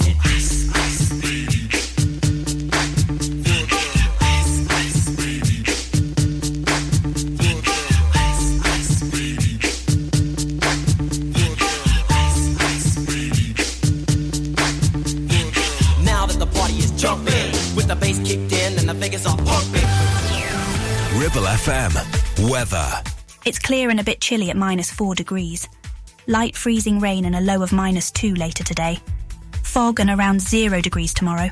Ribble 21.15 21.43
FM. 21.43 22.49
Weather. 22.49 22.87
It's 23.45 23.59
clear 23.59 23.89
and 23.89 23.99
a 23.99 24.03
bit 24.03 24.21
chilly 24.21 24.49
at 24.49 24.55
minus 24.55 24.89
4 24.89 25.13
degrees. 25.13 25.67
Light 26.25 26.55
freezing 26.55 27.01
rain 27.01 27.25
and 27.25 27.35
a 27.35 27.41
low 27.41 27.61
of 27.61 27.73
minus 27.73 28.11
2 28.11 28.33
later 28.35 28.63
today. 28.63 28.97
Fog 29.61 29.99
and 29.99 30.09
around 30.09 30.41
0 30.41 30.79
degrees 30.79 31.13
tomorrow. 31.13 31.49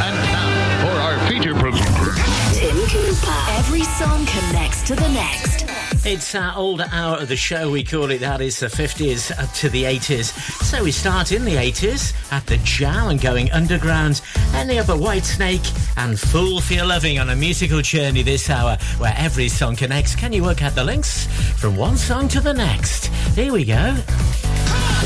And 0.00 0.16
now 0.32 0.80
for 0.80 0.98
our 0.98 1.18
feature 1.28 1.54
presenter. 1.54 2.14
Tim 2.54 2.76
Cooper. 2.88 3.44
Every 3.50 3.84
song 3.84 4.24
connects 4.24 4.82
to 4.84 4.94
the 4.94 5.08
next. 5.10 5.61
It's 6.04 6.34
our 6.34 6.52
older 6.56 6.86
hour 6.90 7.18
of 7.18 7.28
the 7.28 7.36
show, 7.36 7.70
we 7.70 7.84
call 7.84 8.10
it 8.10 8.18
that. 8.18 8.40
It's 8.40 8.58
the 8.58 8.66
50s 8.66 9.30
up 9.40 9.52
to 9.54 9.68
the 9.68 9.84
80s. 9.84 10.32
So 10.64 10.82
we 10.82 10.90
start 10.90 11.30
in 11.30 11.44
the 11.44 11.54
80s 11.54 12.12
at 12.32 12.44
the 12.46 12.56
Jam 12.64 13.10
and 13.10 13.20
going 13.20 13.52
underground, 13.52 14.20
ending 14.52 14.80
up 14.80 14.88
at 14.88 14.96
Whitesnake 14.96 15.96
and 15.96 16.18
Fool 16.18 16.60
for 16.60 16.74
Your 16.74 16.86
Loving 16.86 17.20
on 17.20 17.30
a 17.30 17.36
musical 17.36 17.82
journey 17.82 18.24
this 18.24 18.50
hour 18.50 18.78
where 18.98 19.14
every 19.16 19.48
song 19.48 19.76
connects. 19.76 20.16
Can 20.16 20.32
you 20.32 20.42
work 20.42 20.60
out 20.60 20.74
the 20.74 20.82
links 20.82 21.26
from 21.60 21.76
one 21.76 21.96
song 21.96 22.26
to 22.28 22.40
the 22.40 22.52
next? 22.52 23.06
Here 23.36 23.52
we 23.52 23.64
go. 23.64 23.94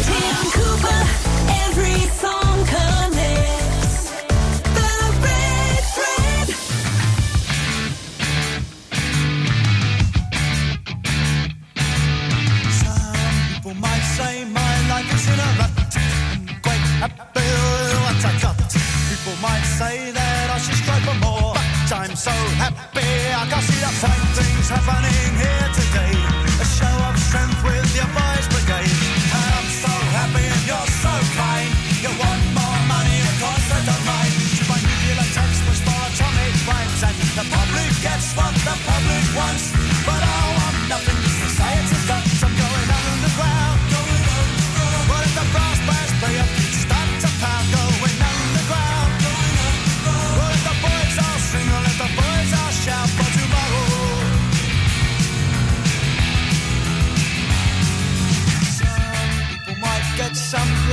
Tim 0.01 0.51
Cooper, 0.51 1.03
every 1.69 2.01
song 2.09 2.26
might 19.47 19.67
say 19.79 20.11
that 20.11 20.47
I 20.55 20.59
should 20.59 20.79
strive 20.83 21.05
for 21.07 21.19
more. 21.27 21.55
But 21.55 21.93
I'm 22.03 22.17
so 22.17 22.35
happy 22.63 23.13
I 23.41 23.45
can 23.51 23.63
see 23.69 23.81
the 23.85 23.93
fine 24.03 24.27
things 24.39 24.67
happening 24.75 25.33
here 25.43 25.69
today. 25.81 26.15
A 26.65 26.67
show 26.77 26.97
of 27.09 27.26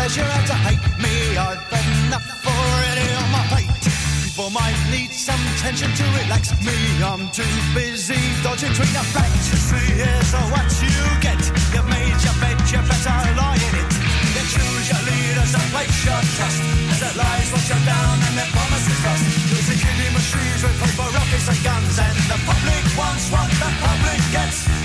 pleasure 0.03 0.35
to 0.51 0.55
hate 0.67 0.83
me. 0.99 1.15
Had 1.39 1.63
enough 1.79 2.27
already 2.43 3.07
on 3.15 3.27
my 3.31 3.43
plate. 3.47 3.71
People 4.27 4.51
might 4.51 4.75
need 4.91 5.11
some 5.15 5.39
tension 5.63 5.87
to 5.95 6.03
relax 6.19 6.51
me. 6.59 6.75
I'm 6.99 7.31
too 7.31 7.47
busy 7.71 8.19
dodging 8.43 8.75
between 8.75 8.91
the 8.91 9.05
facts. 9.15 9.47
You 9.47 9.59
see, 9.63 9.87
here's 10.03 10.31
what 10.51 10.67
you 10.83 10.91
get. 11.23 11.39
You've 11.71 11.87
made 11.87 12.19
your 12.19 12.35
bed, 12.43 12.59
you 12.67 12.83
better 12.83 13.15
lie 13.39 13.63
in 13.63 13.73
it. 13.79 13.91
You 14.35 14.43
choose 14.43 14.85
your 14.91 15.03
leaders 15.07 15.51
and 15.55 15.67
place 15.71 15.99
your 16.03 16.21
trust. 16.35 16.59
As 16.91 17.01
it 17.07 17.15
lies, 17.15 17.47
wash 17.55 17.71
you 17.71 17.79
down 17.87 18.15
and 18.27 18.35
their 18.35 18.51
promises 18.51 18.99
lost. 19.07 19.23
You'll 19.55 19.63
see 19.63 19.79
killing 19.79 20.13
machines 20.19 20.61
with 20.67 20.75
paper 20.83 21.07
rockets 21.15 21.47
and 21.47 21.61
guns. 21.63 21.95
And 21.95 22.17
the 22.27 22.37
public 22.43 22.83
wants 22.99 23.31
what 23.31 23.47
the 23.55 23.71
public 23.79 24.19
gets. 24.35 24.82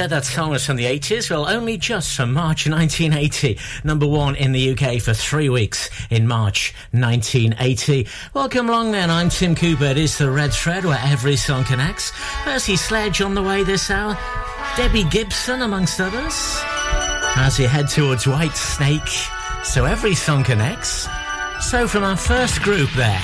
Said 0.00 0.08
that 0.08 0.24
song 0.24 0.48
was 0.48 0.64
from 0.64 0.76
the 0.76 0.86
80s. 0.86 1.30
Well, 1.30 1.46
only 1.46 1.76
just 1.76 2.16
from 2.16 2.32
March 2.32 2.66
1980. 2.66 3.58
Number 3.84 4.06
one 4.06 4.34
in 4.34 4.52
the 4.52 4.70
UK 4.70 4.98
for 4.98 5.12
three 5.12 5.50
weeks 5.50 5.90
in 6.08 6.26
March 6.26 6.72
1980. 6.92 8.06
Welcome 8.32 8.70
along 8.70 8.92
then. 8.92 9.10
I'm 9.10 9.28
Tim 9.28 9.54
Cooper. 9.54 9.84
It 9.84 9.98
is 9.98 10.16
the 10.16 10.30
Red 10.30 10.54
Thread 10.54 10.86
where 10.86 10.98
every 11.04 11.36
song 11.36 11.64
connects. 11.64 12.12
Percy 12.44 12.76
Sledge 12.76 13.20
on 13.20 13.34
the 13.34 13.42
way 13.42 13.62
this 13.62 13.90
hour. 13.90 14.16
Debbie 14.74 15.04
Gibson 15.04 15.60
amongst 15.60 16.00
others. 16.00 16.32
As 17.36 17.58
you 17.58 17.68
head 17.68 17.90
towards 17.90 18.24
Whitesnake. 18.24 19.66
So 19.66 19.84
every 19.84 20.14
song 20.14 20.44
connects. 20.44 21.10
So 21.60 21.86
from 21.86 22.04
our 22.04 22.16
first 22.16 22.62
group 22.62 22.90
there. 22.92 23.20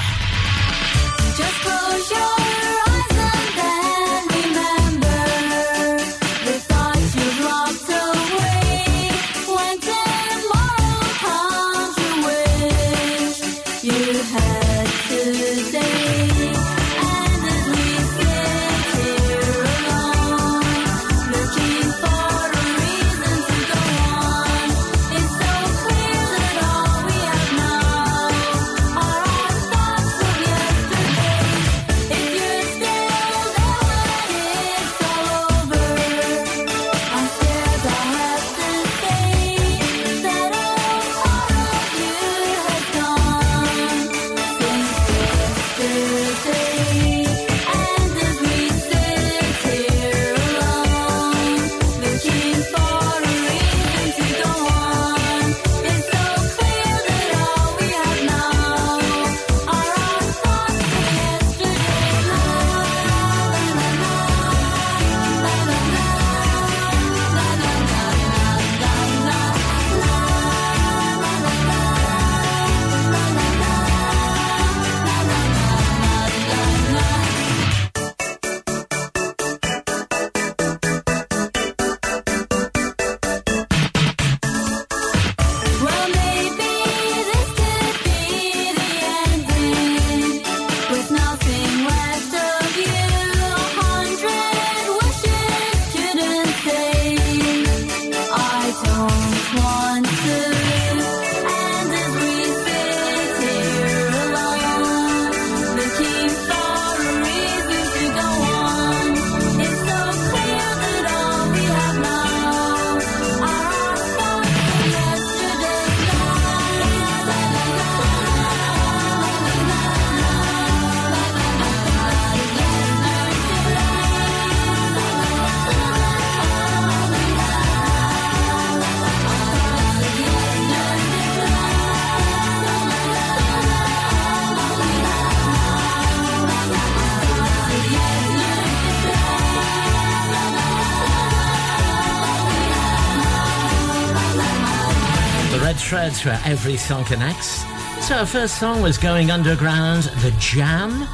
Where 146.27 146.43
every 146.45 146.77
song 146.77 147.05
connects. 147.05 147.63
So 148.05 148.17
our 148.17 148.27
first 148.27 148.59
song 148.59 148.83
was 148.83 148.99
Going 148.99 149.31
Underground, 149.31 150.03
The 150.23 150.35
Jam. 150.41 151.07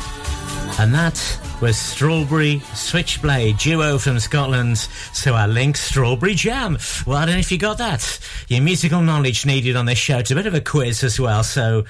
And 0.79 0.95
that 0.95 1.39
was 1.61 1.77
Strawberry 1.77 2.61
Switchblade, 2.75 3.59
duo 3.59 3.99
from 3.99 4.19
Scotland. 4.19 4.79
So 5.13 5.35
our 5.35 5.49
link, 5.49 5.77
Strawberry 5.77 6.35
Jam. 6.35 6.79
Well, 7.07 7.19
I 7.19 7.27
don't 7.27 7.35
know 7.35 7.41
if 7.41 7.53
you 7.53 7.59
got 7.59 7.77
that. 7.77 8.19
Your 8.49 8.63
musical 8.63 9.03
knowledge 9.03 9.45
needed 9.45 9.77
on 9.77 9.85
this 9.85 9.99
show. 9.99 10.17
It's 10.17 10.31
a 10.31 10.35
bit 10.35 10.47
of 10.47 10.55
a 10.55 10.63
quiz 10.63 11.05
as 11.05 11.21
well. 11.21 11.45
So 11.45 11.85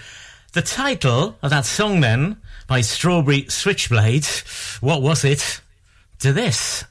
the 0.53 0.63
title 0.63 1.39
of 1.43 1.51
that 1.51 1.65
song 1.65 2.01
then, 2.01 2.39
by 2.67 2.81
Strawberry 2.81 3.47
Switchblade, 3.49 4.27
what 4.81 5.01
was 5.01 5.25
it? 5.25 5.61
To 6.19 6.33
this. 6.33 6.85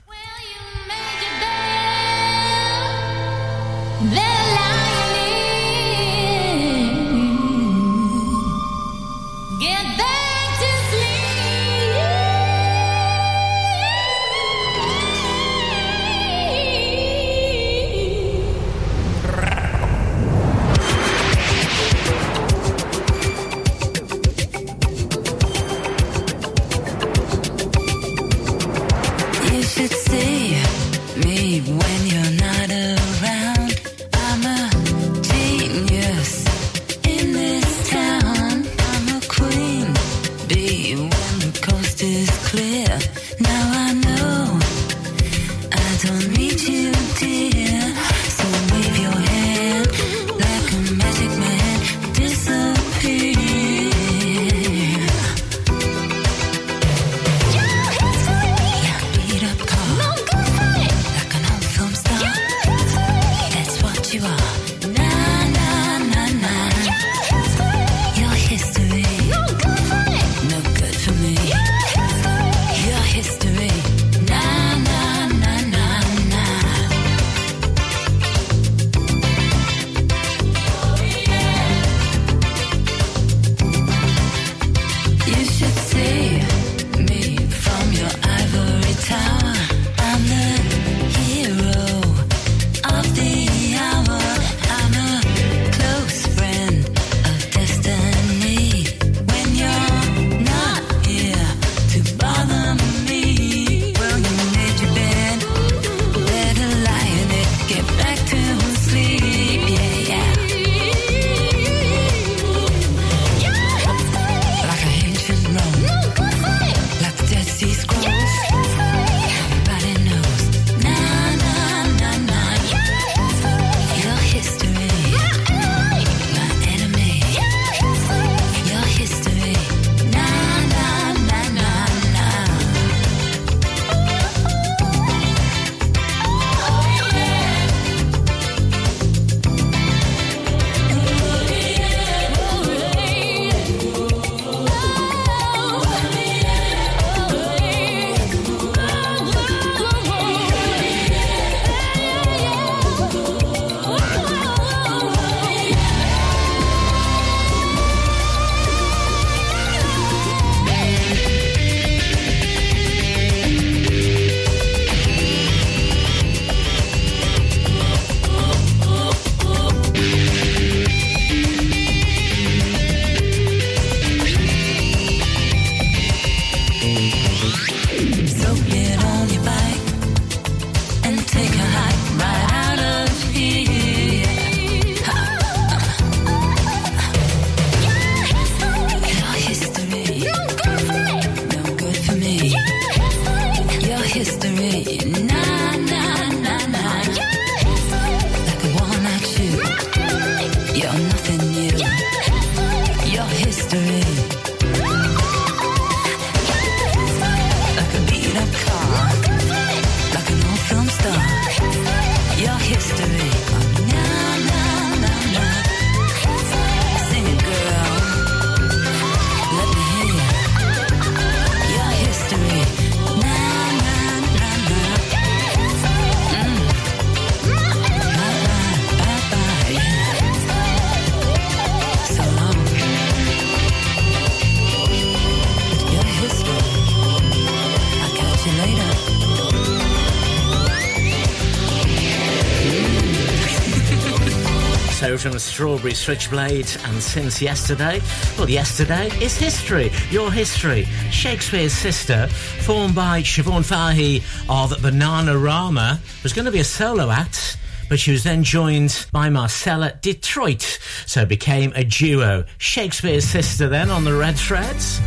Strawberry 245.52 245.94
Switchblade 245.94 246.78
and 246.86 247.04
since 247.04 247.42
yesterday, 247.42 248.00
well, 248.38 248.50
yesterday 248.50 249.08
is 249.22 249.36
history. 249.36 249.92
Your 250.10 250.32
history. 250.32 250.86
Shakespears 251.12 251.74
Sister, 251.74 252.28
formed 252.62 252.96
by 252.96 253.22
Siobhan 253.22 253.66
Fahy 253.66 254.20
of 254.48 254.72
Bananarama, 254.80 256.00
was 256.24 256.32
going 256.32 256.46
to 256.46 256.52
be 256.52 256.60
a 256.60 256.64
solo 256.64 257.12
act. 257.12 257.58
But 257.90 258.00
she 258.00 258.14
was 258.14 258.24
then 258.24 258.46
joined 258.46 259.06
by 259.12 259.30
Marcella 259.30 260.00
Detroit, 260.02 260.80
so 261.06 261.26
became 261.26 261.74
a 261.76 261.84
duo. 261.84 262.46
Shakespears 262.58 263.26
Sister 263.26 263.68
then 263.68 263.90
on 263.90 264.06
the 264.06 264.14
Red 264.14 264.38
Threads. 264.38 265.02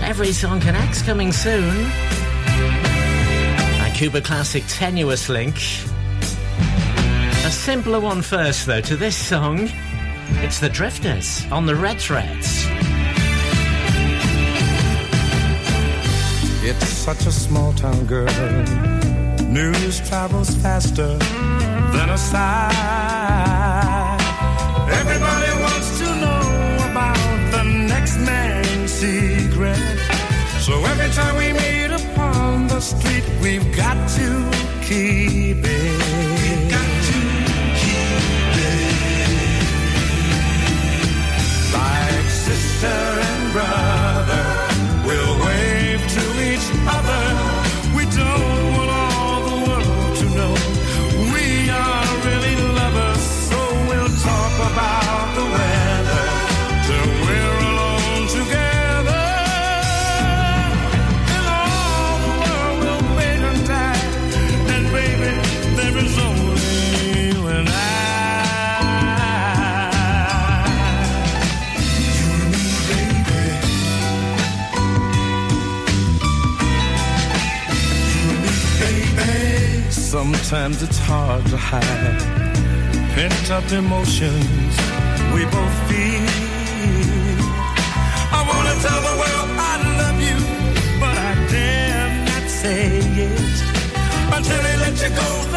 Every 0.00 0.32
song 0.32 0.60
connects 0.60 1.02
coming 1.02 1.30
soon. 1.30 1.76
A 3.76 3.92
Cooper 3.98 4.22
Classic 4.22 4.64
tenuous 4.66 5.28
link. 5.28 5.56
A 7.44 7.50
simpler 7.50 8.00
one 8.00 8.22
first, 8.22 8.64
though, 8.64 8.80
to 8.80 8.96
this 8.96 9.14
song. 9.14 9.68
It's 10.38 10.58
the 10.60 10.68
Drifters 10.68 11.46
on 11.50 11.66
the 11.66 11.74
Red 11.74 12.00
Threads. 12.00 12.66
It's 16.62 16.88
such 16.88 17.26
a 17.26 17.32
small 17.32 17.72
town 17.72 18.06
girl. 18.06 18.30
News 19.48 20.00
travels 20.08 20.54
faster 20.56 21.16
than 21.16 22.10
a 22.10 22.18
sigh. 22.18 22.70
Everybody 24.90 25.52
wants 25.62 25.98
to 25.98 26.06
know 26.22 26.90
about 26.90 27.50
the 27.50 27.64
next 27.64 28.16
man's 28.18 28.92
secret. 28.92 29.78
So 30.60 30.84
every 30.84 31.10
time 31.10 31.36
we 31.36 31.52
meet 31.52 31.90
upon 31.90 32.68
the 32.68 32.80
street, 32.80 33.24
we've 33.42 33.76
got 33.76 33.96
to 34.10 34.50
keep 34.86 35.64
it. 35.64 36.29
Sister 42.80 43.20
and 43.20 43.52
brother, 43.52 43.99
Sometimes 80.50 80.82
it's 80.82 80.98
hard 80.98 81.46
to 81.46 81.56
hide 81.56 82.20
pent 83.14 83.50
up 83.52 83.70
emotions 83.70 84.74
we 85.32 85.44
both 85.44 85.76
feel. 85.86 86.26
I 88.34 88.40
wanna 88.50 88.74
tell 88.82 89.00
the 89.08 89.14
world 89.22 89.48
I 89.70 89.74
love 90.00 90.18
you, 90.28 90.38
but 90.98 91.16
I 91.16 91.32
dare 91.54 92.10
not 92.26 92.50
say 92.50 92.98
it 92.98 93.56
until 94.34 94.60
they 94.66 94.76
let 94.78 95.00
you 95.00 95.10
go. 95.14 95.49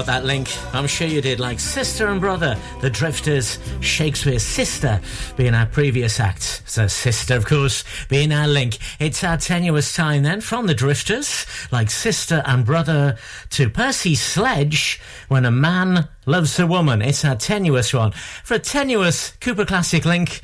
Got 0.00 0.06
that 0.06 0.24
link? 0.24 0.48
I'm 0.74 0.86
sure 0.86 1.06
you 1.06 1.20
did. 1.20 1.40
Like 1.40 1.60
Sister 1.60 2.08
and 2.08 2.22
Brother, 2.22 2.56
The 2.80 2.88
Drifters, 2.88 3.58
Shakespears 3.80 4.42
Sister 4.42 4.98
being 5.36 5.52
our 5.52 5.66
previous 5.66 6.18
act. 6.18 6.62
So, 6.64 6.86
sister, 6.86 7.36
of 7.36 7.44
course, 7.44 7.84
being 8.08 8.32
our 8.32 8.48
link. 8.48 8.78
It's 8.98 9.22
our 9.22 9.36
tenuous 9.36 9.94
time 9.94 10.22
then 10.22 10.40
from 10.40 10.66
The 10.66 10.74
Drifters, 10.74 11.44
like 11.70 11.90
Sister 11.90 12.42
and 12.46 12.64
Brother, 12.64 13.18
to 13.50 13.68
Percy 13.68 14.14
Sledge, 14.14 15.02
When 15.28 15.44
a 15.44 15.50
Man 15.50 16.08
Loves 16.24 16.58
a 16.58 16.66
Woman. 16.66 17.02
It's 17.02 17.22
our 17.22 17.36
tenuous 17.36 17.92
one. 17.92 18.12
For 18.42 18.54
a 18.54 18.58
tenuous 18.58 19.32
Cooper 19.32 19.66
Classic 19.66 20.06
link, 20.06 20.40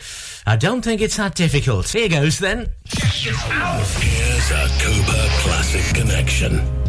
I 0.46 0.56
don't 0.56 0.82
think 0.82 1.00
it's 1.00 1.16
that 1.16 1.34
difficult. 1.34 1.88
Here 1.88 2.10
goes 2.10 2.40
then. 2.40 2.66
Here's 2.84 4.50
a 4.50 4.68
Cooper 4.82 5.28
Classic 5.40 5.94
Connection. 5.94 6.85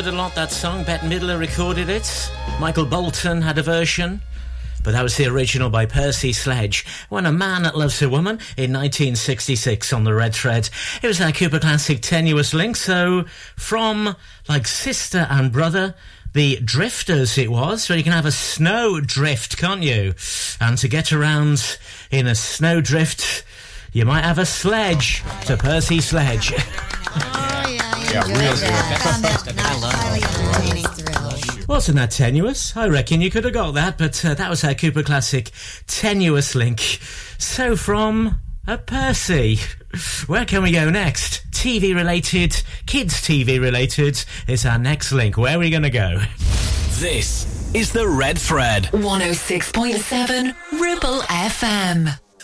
Covered 0.00 0.14
a 0.14 0.16
lot 0.16 0.34
that 0.34 0.50
song. 0.50 0.82
Bette 0.82 1.06
Midler 1.06 1.38
recorded 1.38 1.90
it. 1.90 2.32
Michael 2.58 2.86
Bolton 2.86 3.42
had 3.42 3.58
a 3.58 3.62
version. 3.62 4.22
But 4.82 4.92
that 4.92 5.02
was 5.02 5.18
the 5.18 5.26
original 5.26 5.68
by 5.68 5.84
Percy 5.84 6.32
Sledge. 6.32 6.86
When 7.10 7.26
a 7.26 7.32
Man 7.32 7.70
Loves 7.74 8.00
a 8.00 8.08
Woman 8.08 8.38
in 8.56 8.72
1966 8.72 9.92
on 9.92 10.04
the 10.04 10.14
Red 10.14 10.34
Thread. 10.34 10.70
It 11.02 11.06
was 11.06 11.20
our 11.20 11.32
Cooper 11.32 11.58
Classic 11.58 12.00
tenuous 12.00 12.54
link. 12.54 12.76
So 12.76 13.26
from 13.56 14.16
like 14.48 14.66
sister 14.66 15.26
and 15.28 15.52
brother, 15.52 15.94
the 16.32 16.60
Drifters 16.64 17.36
it 17.36 17.50
was. 17.50 17.84
So 17.84 17.92
you 17.92 18.02
can 18.02 18.12
have 18.12 18.24
a 18.24 18.32
snow 18.32 19.00
drift, 19.00 19.58
can't 19.58 19.82
you? 19.82 20.14
And 20.62 20.78
to 20.78 20.88
get 20.88 21.12
around 21.12 21.78
in 22.10 22.26
a 22.26 22.34
snow 22.34 22.80
drift, 22.80 23.44
you 23.92 24.06
might 24.06 24.24
have 24.24 24.38
a 24.38 24.46
sledge. 24.46 25.22
To 25.44 25.58
Percy 25.58 26.00
Sledge. 26.00 26.54
Yeah, 28.10 28.26
real 28.26 28.36
Wasn't 31.68 31.96
that 31.96 32.10
tenuous? 32.10 32.76
I 32.76 32.88
reckon 32.88 33.20
you 33.20 33.30
could 33.30 33.44
have 33.44 33.54
got 33.54 33.74
that, 33.74 33.98
but 33.98 34.24
uh, 34.24 34.34
that 34.34 34.50
was 34.50 34.64
our 34.64 34.74
Cooper 34.74 35.04
Classic 35.04 35.52
tenuous 35.86 36.56
link. 36.56 36.80
So 37.38 37.76
from 37.76 38.40
a 38.66 38.78
Percy, 38.78 39.60
where 40.26 40.44
can 40.44 40.64
we 40.64 40.72
go 40.72 40.90
next? 40.90 41.48
TV 41.52 41.94
related, 41.94 42.60
kids 42.86 43.14
TV 43.22 43.60
related 43.60 44.24
is 44.48 44.66
our 44.66 44.80
next 44.80 45.12
link. 45.12 45.36
Where 45.36 45.54
are 45.54 45.60
we 45.60 45.70
going 45.70 45.84
to 45.84 45.90
go? 45.90 46.20
This 46.98 47.46
is 47.72 47.92
the 47.92 48.08
Red 48.08 48.38
Thread. 48.38 48.86
106.7 48.92 50.56
Ribble 50.80 51.20
FM. 51.20 52.18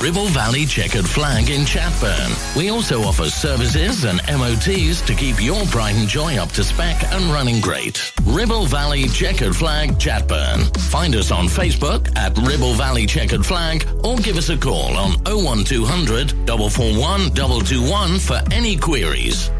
Ribble 0.00 0.26
Valley 0.26 0.66
Checkered 0.66 1.08
Flag 1.08 1.48
in 1.48 1.62
Chatburn. 1.62 2.54
We 2.54 2.68
also 2.68 3.00
offer 3.00 3.30
services 3.30 4.04
and 4.04 4.20
MOTs 4.28 5.00
to 5.00 5.14
keep 5.14 5.42
your 5.42 5.64
pride 5.66 5.96
and 5.96 6.06
joy 6.06 6.36
up 6.36 6.50
to 6.52 6.62
spec 6.62 7.02
and 7.12 7.24
running 7.32 7.62
great. 7.62 8.12
Ribble 8.26 8.66
Valley 8.66 9.08
Checkered 9.08 9.56
Flag 9.56 9.92
Chatburn. 9.92 10.76
Find 10.90 11.16
us 11.16 11.30
on 11.30 11.46
Facebook 11.46 12.14
at 12.14 12.36
Ribble 12.36 12.74
Valley 12.74 13.06
Checkered 13.06 13.44
Flag 13.44 13.88
or 14.04 14.16
give 14.18 14.36
us 14.36 14.50
a 14.50 14.58
call 14.58 14.94
on 14.98 15.12
01200 15.24 16.30
441 16.46 17.34
221 17.34 18.18
for 18.18 18.42
any 18.52 18.76
queries. 18.76 19.50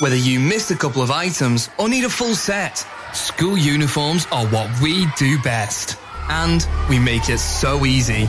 Whether 0.00 0.16
you 0.16 0.40
missed 0.40 0.70
a 0.70 0.76
couple 0.76 1.02
of 1.02 1.10
items 1.10 1.68
or 1.78 1.90
need 1.90 2.04
a 2.04 2.10
full 2.10 2.34
set, 2.34 2.78
school 3.12 3.58
uniforms 3.58 4.26
are 4.32 4.46
what 4.46 4.70
we 4.80 5.06
do 5.18 5.38
best. 5.42 5.98
And 6.30 6.66
we 6.88 6.98
make 6.98 7.28
it 7.28 7.38
so 7.38 7.84
easy. 7.84 8.28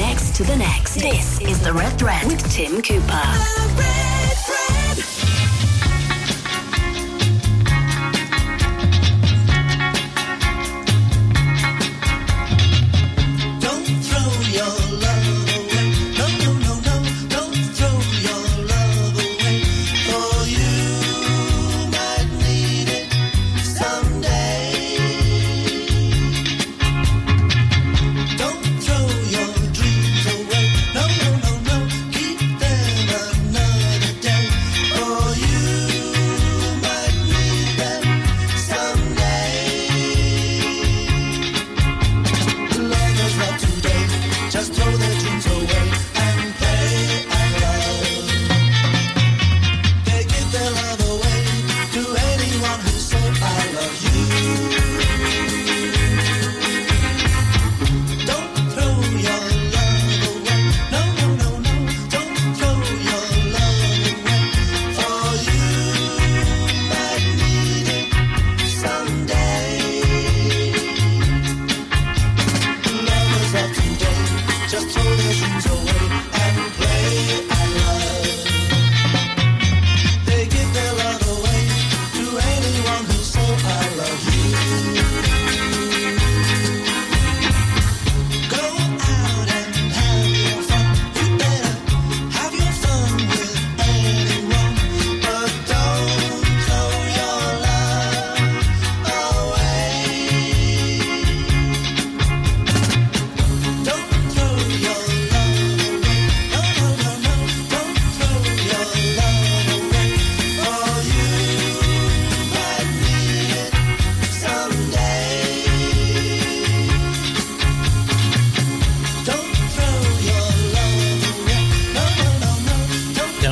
connects 0.00 0.30
to 0.30 0.44
the 0.44 0.56
next. 0.56 0.94
This 0.94 1.38
is 1.42 1.62
the 1.62 1.74
Red 1.74 1.98
Thread 1.98 2.26
with 2.26 2.42
Tim 2.50 2.80
Cooper. 2.80 4.09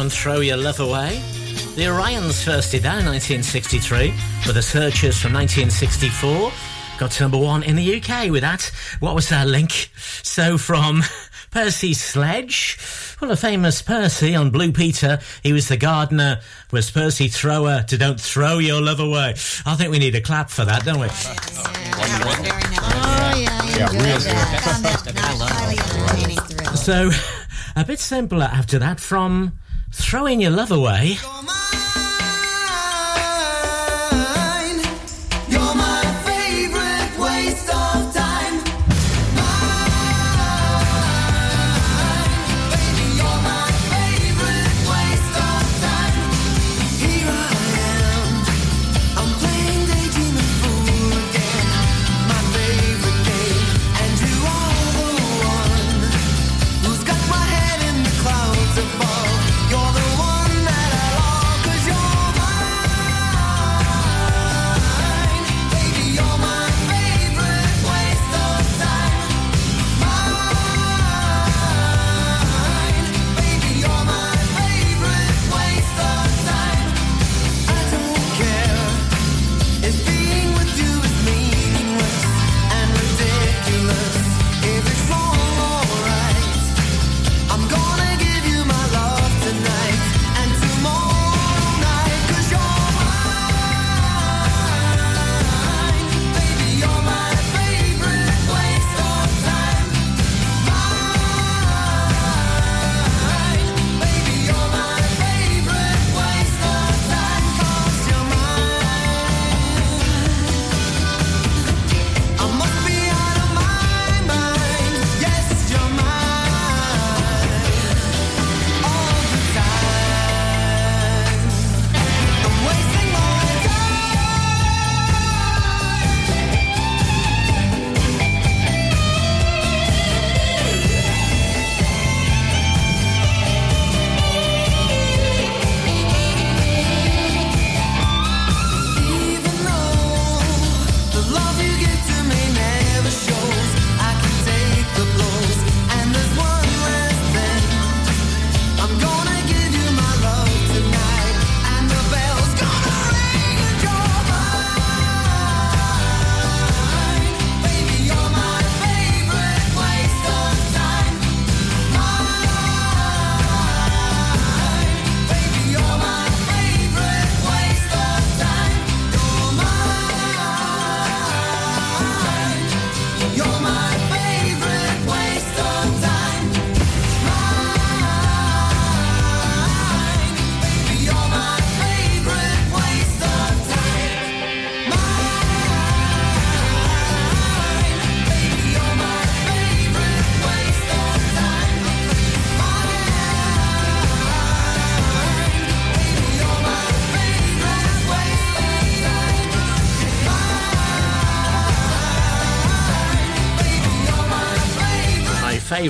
Don't 0.08 0.14
Throw 0.16 0.40
Your 0.40 0.56
Love 0.56 0.80
Away. 0.80 1.20
The 1.76 1.86
Orlons 1.86 2.42
first 2.42 2.70
did 2.72 2.82
that 2.84 2.98
in 3.00 3.04
1963, 3.04 4.14
but 4.46 4.54
the 4.54 4.62
Searchers 4.62 5.20
from 5.20 5.34
1964 5.34 6.50
got 6.98 7.10
to 7.10 7.22
number 7.24 7.36
one 7.36 7.62
in 7.62 7.76
the 7.76 8.00
UK 8.02 8.30
with 8.30 8.40
that. 8.40 8.72
What 9.00 9.14
was 9.14 9.28
that 9.28 9.46
link? 9.46 9.90
So 10.22 10.56
from 10.56 11.02
Percy 11.50 11.92
Sledge, 11.92 12.78
well, 13.20 13.30
a 13.32 13.36
famous 13.36 13.82
Percy 13.82 14.34
on 14.34 14.48
Blue 14.48 14.72
Peter. 14.72 15.18
He 15.42 15.52
was 15.52 15.68
the 15.68 15.76
gardener. 15.76 16.40
Was 16.72 16.90
Percy 16.90 17.28
Thrower 17.28 17.82
to 17.88 17.98
Don't 17.98 18.18
Throw 18.18 18.56
Your 18.60 18.80
Love 18.80 19.00
Away? 19.00 19.34
I 19.66 19.74
think 19.76 19.90
we 19.90 19.98
need 19.98 20.14
a 20.14 20.22
clap 20.22 20.48
for 20.48 20.64
that, 20.64 20.86
don't 20.86 21.00
we? 21.00 21.08
Oh, 21.10 21.12
yeah, 23.36 23.76
Yeah, 23.76 23.90
real 23.92 24.18
good. 24.20 24.62
concept, 24.62 25.18
highly 25.18 25.76
entertaining. 25.76 26.76
So, 26.76 27.10
a 27.76 27.84
bit 27.84 28.00
simpler 28.00 28.46
after 28.50 28.78
that 28.78 29.00
from 29.00 29.52
Throwing 29.92 30.40
Your 30.40 30.50
Love 30.50 30.72
Away. 30.72 31.18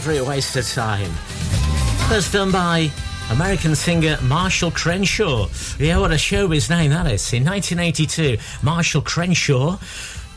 Favourite 0.08 0.26
waste 0.26 0.56
of 0.56 0.66
time. 0.66 1.10
That's 2.08 2.32
done 2.32 2.50
by 2.50 2.90
American 3.30 3.74
singer 3.74 4.16
Marshall 4.22 4.70
Crenshaw. 4.70 5.48
Yeah, 5.78 5.98
what 5.98 6.12
a 6.12 6.14
showbiz 6.14 6.70
name 6.70 6.92
that 6.92 7.12
is. 7.12 7.30
In 7.34 7.44
1982, 7.44 8.38
Marshall 8.62 9.02
Crenshaw. 9.02 9.76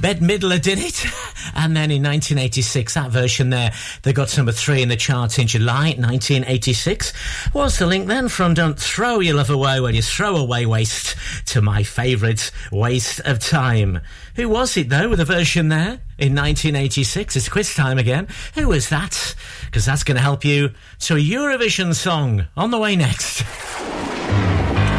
Bette 0.02 0.20
Midler 0.20 0.62
did 0.62 0.78
it. 0.78 1.06
And 1.56 1.76
then 1.76 1.92
in 1.92 2.04
1986, 2.04 2.94
that 2.94 3.12
version 3.12 3.50
there, 3.50 3.72
they 4.04 4.14
got 4.14 4.30
to 4.30 4.38
number 4.38 4.52
three 4.52 4.82
in 4.82 4.90
the 4.90 4.96
charts 4.96 5.38
in 5.38 5.48
July 5.48 5.96
1986. 5.98 7.14
What's 7.54 7.80
the 7.80 7.86
link 7.86 8.08
then 8.08 8.30
from 8.30 8.54
Don't 8.54 8.80
Throw 8.80 9.20
Your 9.20 9.36
Love 9.36 9.50
Away 9.50 9.80
When 9.80 9.96
You 9.96 10.02
Throw 10.02 10.38
Away 10.38 10.66
Waste 10.66 11.16
to 11.48 11.62
my 11.62 11.84
favourite 11.84 12.52
Waste 12.72 13.20
of 13.22 13.40
Time. 13.40 14.00
Who 14.36 14.50
was 14.50 14.78
it 14.78 14.90
though 14.90 15.10
with 15.10 15.20
a 15.20 15.26
version 15.26 15.70
there 15.70 16.00
in 16.18 16.36
1986? 16.36 17.36
It's 17.36 17.50
quiz 17.50 17.74
time 17.76 17.98
again. 17.98 18.28
Who 18.56 18.70
was 18.70 18.90
that? 18.90 19.36
Because 19.66 19.86
that's 19.86 20.04
going 20.04 20.16
to 20.16 20.22
help 20.22 20.46
you 20.46 20.72
to 21.02 21.16
a 21.16 21.20
Eurovision 21.20 21.94
song 21.94 22.48
on 22.56 22.72
the 22.72 22.78
way 22.78 22.96
next. 22.96 23.44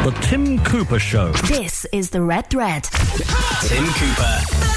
The 0.03 0.11
Tim 0.21 0.63
Cooper 0.65 0.99
Show. 0.99 1.31
This 1.47 1.85
is 1.93 2.09
the 2.09 2.21
Red 2.21 2.49
Thread. 2.49 2.83
Tim 2.83 3.85
Cooper. 3.85 4.72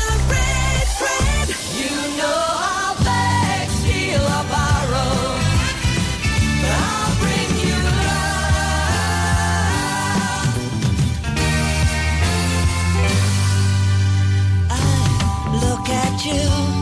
Look 16.33 16.76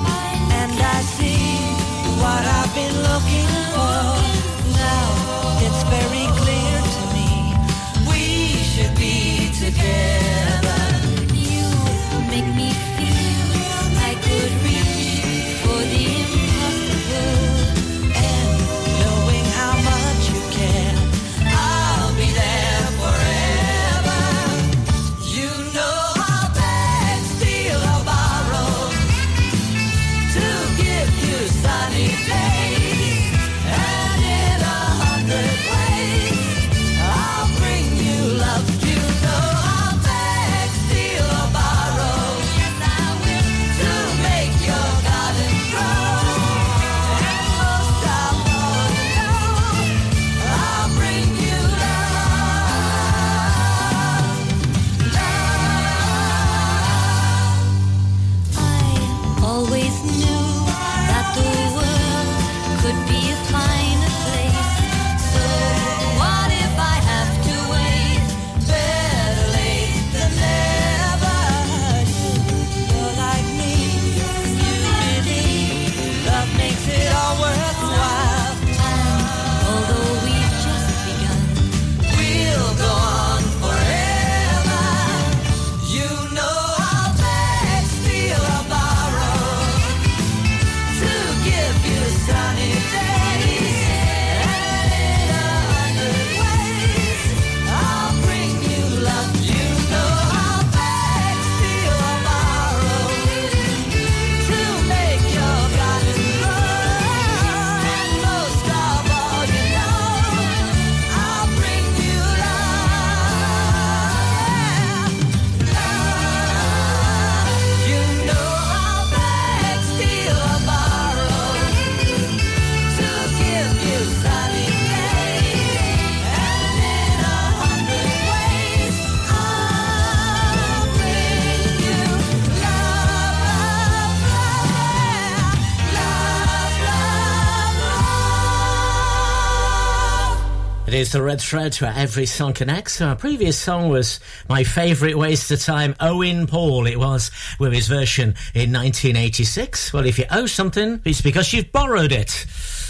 It 140.95 140.99
is 140.99 141.11
the 141.11 141.23
red 141.23 141.41
thread 141.41 141.73
to 141.73 141.89
every 141.89 142.25
song 142.25 142.53
connects. 142.53 143.01
Our 143.01 143.17
previous 143.17 143.59
song 143.59 143.89
was 143.89 144.21
my 144.49 144.63
favourite 144.63 145.19
waste 145.19 145.51
of 145.51 145.61
time, 145.61 145.97
Owen 145.99 146.47
Paul. 146.47 146.87
It 146.87 147.01
was 147.01 147.33
with 147.59 147.73
his 147.73 147.89
version 147.89 148.37
in 148.55 148.73
1986. 148.73 149.93
Well, 149.93 150.07
if 150.07 150.21
you 150.21 150.27
owe 150.31 150.47
something, 150.47 151.03
it's 151.05 151.21
because 151.21 151.53
you've 151.53 151.73
borrowed 151.73 152.13
it. 152.13 152.47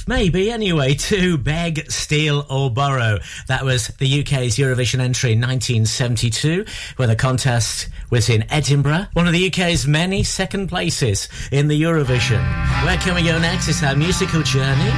Maybe 0.07 0.51
anyway, 0.51 0.93
to 0.93 1.39
beg, 1.39 1.91
steal, 1.91 2.45
or 2.51 2.71
borrow. 2.71 3.21
That 3.47 3.65
was 3.65 3.89
the 3.89 4.21
UK's 4.21 4.57
Eurovision 4.57 5.01
entry 5.01 5.33
in 5.33 5.41
1972, 5.41 6.67
where 6.97 7.09
the 7.09 7.17
contest 7.17 7.89
was 8.11 8.29
in 8.29 8.45
Edinburgh, 8.53 9.07
one 9.15 9.27
of 9.27 9.33
the 9.33 9.47
UK's 9.47 9.87
many 9.87 10.25
second 10.25 10.69
places 10.69 11.31
in 11.51 11.69
the 11.69 11.83
Eurovision. 11.83 12.43
Where 12.85 12.99
can 12.99 13.15
we 13.15 13.23
go 13.23 13.39
next? 13.39 13.69
It's 13.69 13.83
our 13.83 13.97
musical 13.97 14.43
journey 14.43 14.93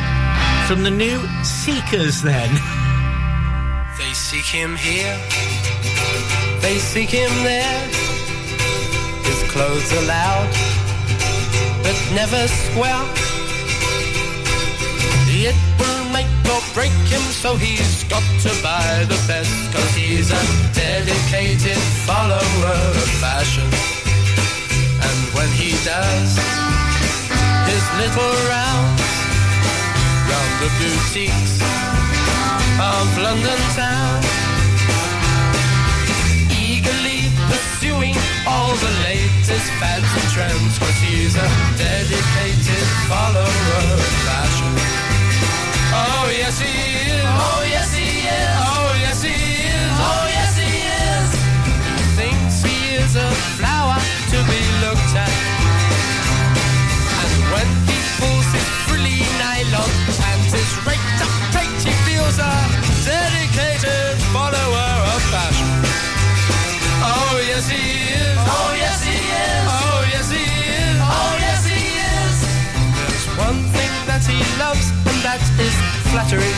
from 0.66 0.83
the 0.83 0.91
new 0.91 1.20
Seekers, 1.45 2.20
then. 2.20 2.83
They 3.98 4.12
seek 4.12 4.44
him 4.44 4.77
here, 4.77 5.16
they 6.60 6.77
seek 6.77 7.10
him 7.10 7.31
there. 7.43 7.81
His 9.24 9.43
clothes 9.51 9.90
are 9.97 10.06
loud, 10.06 10.48
but 11.82 11.97
never 12.14 12.47
square. 12.47 13.05
It 15.28 15.56
will 15.78 16.05
make 16.12 16.28
or 16.52 16.60
break 16.74 16.93
him, 17.09 17.24
so 17.43 17.56
he's 17.56 18.05
got 18.05 18.24
to 18.44 18.51
buy 18.62 19.05
the 19.09 19.20
best. 19.27 19.52
Cause 19.73 19.94
he's 19.94 20.31
a 20.31 20.43
dedicated 20.74 21.81
follower 22.05 22.77
of 23.01 23.09
fashion. 23.24 23.68
And 25.06 25.18
when 25.36 25.48
he 25.56 25.73
does 25.85 26.36
his 27.68 27.85
little 28.01 28.35
rounds 28.48 29.02
round 30.28 30.52
the 30.60 30.70
boutiques 30.78 31.76
of 32.81 33.19
London 33.19 33.61
town, 33.73 34.20
eagerly 36.53 37.32
pursuing 37.48 38.15
all 38.47 38.74
the 38.77 38.93
latest 39.05 39.69
fads 39.81 40.05
and 40.05 40.28
trends, 40.32 40.78
cause 40.78 40.98
he's 41.01 41.36
a 41.36 41.48
dedicated 41.81 42.86
follower 43.09 43.48
of 43.48 44.01
fashion. 44.28 44.73
Oh 45.97 46.28
yes 46.28 46.61
he 46.61 46.69
is. 47.16 47.24
Oh 47.24 47.65
yes 47.65 47.94
he 47.97 48.28
is. 48.28 48.55
Oh 48.61 48.93
yes 49.01 49.23
he 49.23 49.32
is. 49.32 49.93
Oh 49.97 50.24
yes 50.36 50.53
he 50.61 50.73
is. 50.85 51.28
Thinks 52.20 52.62
he 52.62 52.97
is 52.97 53.16
a 53.16 53.31
flower 53.57 53.97
to 54.32 54.39
be 54.53 54.61
looked 54.85 55.16
at. 55.16 55.32
And 57.24 57.32
when 57.53 57.69
he 57.89 57.97
pulls 58.20 58.48
his 58.53 58.69
frilly 58.85 59.24
nylon 59.40 59.90
and 60.28 60.43
his 60.53 60.70
raked 60.85 61.20
up 61.24 61.35
he 62.27 62.39
a 62.39 62.55
dedicated 63.07 64.19
follower 64.35 64.90
of 65.15 65.23
fashion. 65.31 65.70
Oh 66.98 67.39
yes 67.39 67.69
he 67.70 68.11
is. 68.19 68.35
Oh 68.51 68.74
yes 68.74 68.98
he 69.07 69.15
is. 69.15 69.62
Oh 69.70 70.01
yes 70.11 70.27
he 70.35 70.43
is. 70.43 70.97
Oh 71.07 71.32
yes 71.39 71.62
he 71.70 71.82
is. 72.03 72.36
There's 72.98 73.27
one 73.39 73.62
thing 73.70 73.93
that 74.11 74.27
he 74.27 74.43
loves, 74.59 74.90
and 75.07 75.19
that 75.23 75.39
is 75.62 75.74
flattery. 76.11 76.51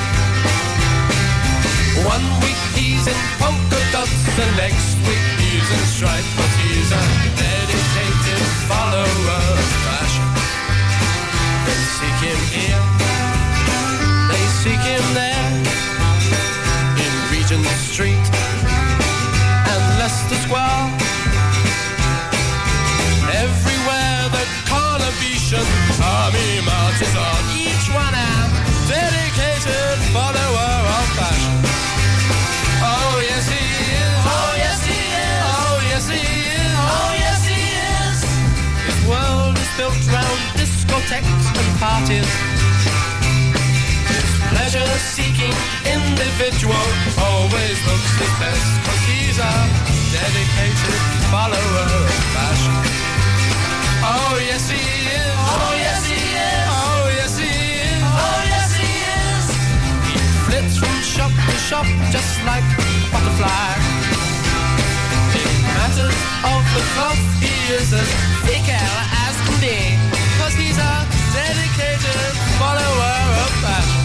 One 2.08 2.24
week 2.40 2.62
he's 2.72 3.04
in 3.04 3.18
polka 3.36 3.80
dots, 3.92 4.16
the 4.40 4.48
next 4.56 4.96
week 5.04 5.26
he's 5.36 5.68
in 5.68 5.84
stripes, 5.84 6.32
but 6.32 6.52
he's 6.64 6.90
a 6.96 7.04
dedicated 7.36 8.40
follower 8.72 9.36
of 9.52 9.68
fashion. 9.84 10.24
They 11.68 11.76
seek 11.92 12.18
him 12.24 12.40
here, 12.56 12.82
Regent 17.50 17.66
Street 17.80 18.26
and 19.72 19.82
Leicester 19.98 20.36
Square. 20.44 20.84
Everywhere 23.32 24.28
the 24.36 24.44
Carnabetian 24.68 25.64
army 26.04 26.60
marches 26.60 27.16
on, 27.16 27.40
each 27.56 27.88
one 27.88 28.12
a 28.12 28.32
dedicated 28.84 29.96
follower 30.12 30.76
of 30.92 31.08
fashion. 31.16 31.56
Oh 32.84 33.16
yes 33.24 33.48
he 33.48 33.64
is. 33.96 34.12
Oh 34.28 34.52
yes 34.60 34.84
he 34.84 35.00
is. 35.08 35.40
Oh 35.48 35.80
yes 35.88 36.04
he 36.04 36.20
is. 36.52 36.76
Oh 36.76 37.12
yes 37.16 37.40
he 37.48 37.60
is. 37.96 38.18
His 38.92 39.00
world 39.08 39.56
is 39.56 39.70
built 39.78 39.96
round 40.12 40.40
discotheques 40.60 41.48
and 41.56 41.80
parties. 41.80 42.47
Pleasure-seeking 44.98 45.54
individual 45.86 46.86
always 47.22 47.78
looks 47.86 48.12
his 48.18 48.34
best 48.42 48.66
'cause 48.82 49.02
he's 49.06 49.38
a 49.38 49.54
dedicated 50.10 50.98
follower 51.30 51.86
of 52.02 52.10
fashion. 52.34 52.74
Oh 54.02 54.34
yes 54.42 54.68
he 54.68 54.82
is. 55.22 55.34
Oh 55.54 55.74
yes 55.86 56.02
he 56.10 56.18
is. 56.50 56.66
Oh 56.82 57.04
yes 57.18 57.38
he 57.38 57.52
is. 57.86 58.02
Oh 58.26 58.40
yes 58.52 58.70
he 58.80 58.90
is. 59.22 59.44
He 60.08 60.18
flits 60.46 60.74
from 60.82 60.96
shop 61.14 61.32
to 61.46 61.56
shop 61.68 61.86
just 62.10 62.34
like 62.50 62.66
a 62.66 62.88
butterfly. 63.12 63.74
In 65.40 65.54
matters 65.78 66.18
of 66.52 66.62
the 66.74 66.84
cloth, 66.94 67.22
he 67.44 67.54
is 67.78 67.92
as 68.02 68.10
thick 68.46 68.66
as 68.66 69.36
can 69.46 69.56
be. 69.62 69.78
Cause 70.38 70.54
he's 70.58 70.78
a 70.92 70.94
dedicated 71.38 72.34
follower 72.58 73.18
of 73.44 73.50
fashion. 73.62 73.97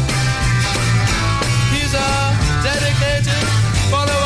Dedicated 1.93 3.43
of 3.93 4.23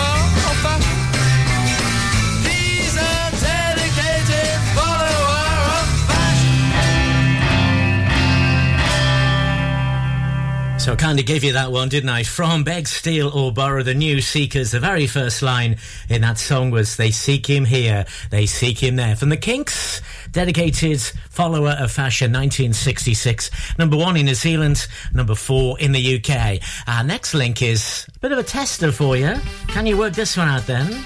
So 10.87 10.93
I 10.93 10.95
kind 10.95 11.19
of 11.19 11.25
gave 11.25 11.43
you 11.43 11.51
that 11.51 11.73
one, 11.73 11.89
didn't 11.89 12.09
I? 12.09 12.23
From 12.23 12.63
Beg, 12.63 12.87
Steal 12.87 13.27
or 13.27 13.51
Borrow, 13.51 13.83
the 13.83 13.93
new 13.93 14.21
Seekers. 14.21 14.71
The 14.71 14.79
very 14.79 15.05
first 15.05 15.41
line 15.41 15.75
in 16.07 16.21
that 16.21 16.37
song 16.37 16.71
was, 16.71 16.95
They 16.95 17.11
seek 17.11 17.45
him 17.45 17.65
here, 17.65 18.05
they 18.29 18.45
seek 18.45 18.81
him 18.81 18.95
there. 18.95 19.17
From 19.17 19.27
the 19.27 19.35
Kinks, 19.35 20.01
dedicated 20.37 21.01
follower 21.31 21.75
of 21.79 21.91
fashion, 21.91 22.31
1966. 22.31 23.49
Number 23.79 23.97
one 23.97 24.15
in 24.17 24.27
New 24.27 24.35
Zealand, 24.35 24.87
number 25.11 25.33
four 25.33 25.79
in 25.79 25.93
the 25.93 26.17
UK. 26.17 26.61
Our 26.85 27.03
next 27.03 27.33
link 27.33 27.63
is 27.63 28.05
a 28.17 28.19
bit 28.19 28.31
of 28.31 28.37
a 28.37 28.43
tester 28.43 28.91
for 28.91 29.17
you. 29.17 29.33
Can 29.69 29.87
you 29.87 29.97
work 29.97 30.13
this 30.13 30.37
one 30.37 30.47
out 30.47 30.67
then? 30.67 31.03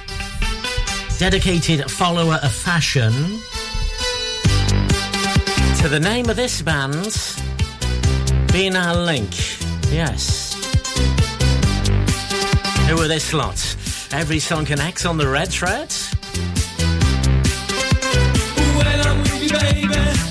Dedicated 1.18 1.90
follower 1.90 2.40
of 2.44 2.52
fashion. 2.52 3.14
To 5.80 5.88
the 5.88 6.02
name 6.02 6.30
of 6.30 6.36
this 6.36 6.62
band 6.62 7.18
being 8.52 8.76
our 8.76 8.98
link. 8.98 9.32
Yes. 9.94 10.56
Who 12.90 13.00
are 13.00 13.08
this 13.08 13.32
lot? 13.34 13.78
Every 14.12 14.40
song 14.40 14.66
connects 14.66 15.06
on 15.06 15.16
the 15.16 15.30
red 15.30 15.48
thread. 15.48 15.96
Baby, 19.62 20.31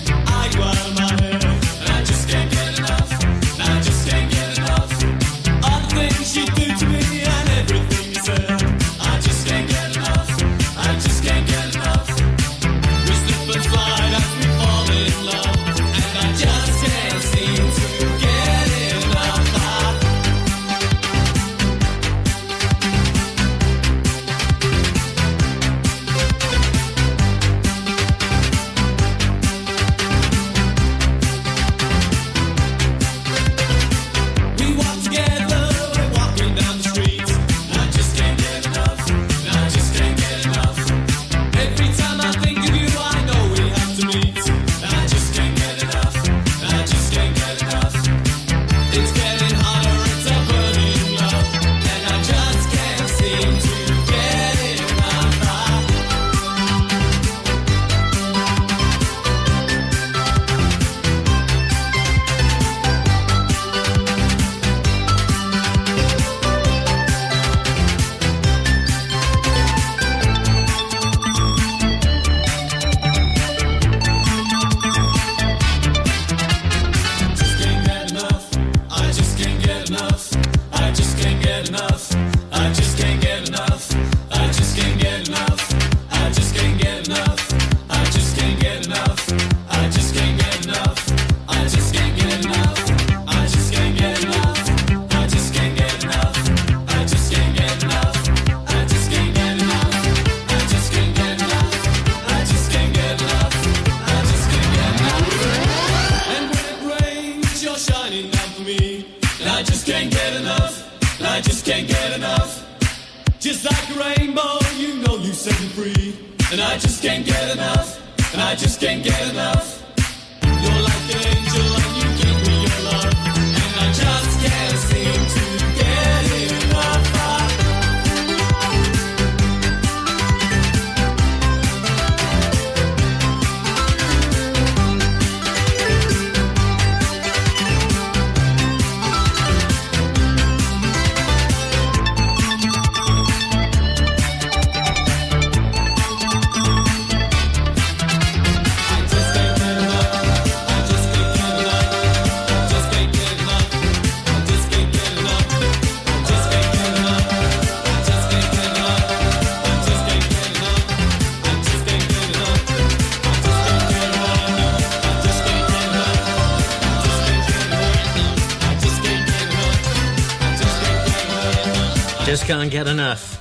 can't 172.70 172.86
get 172.86 172.92
enough. 172.92 173.36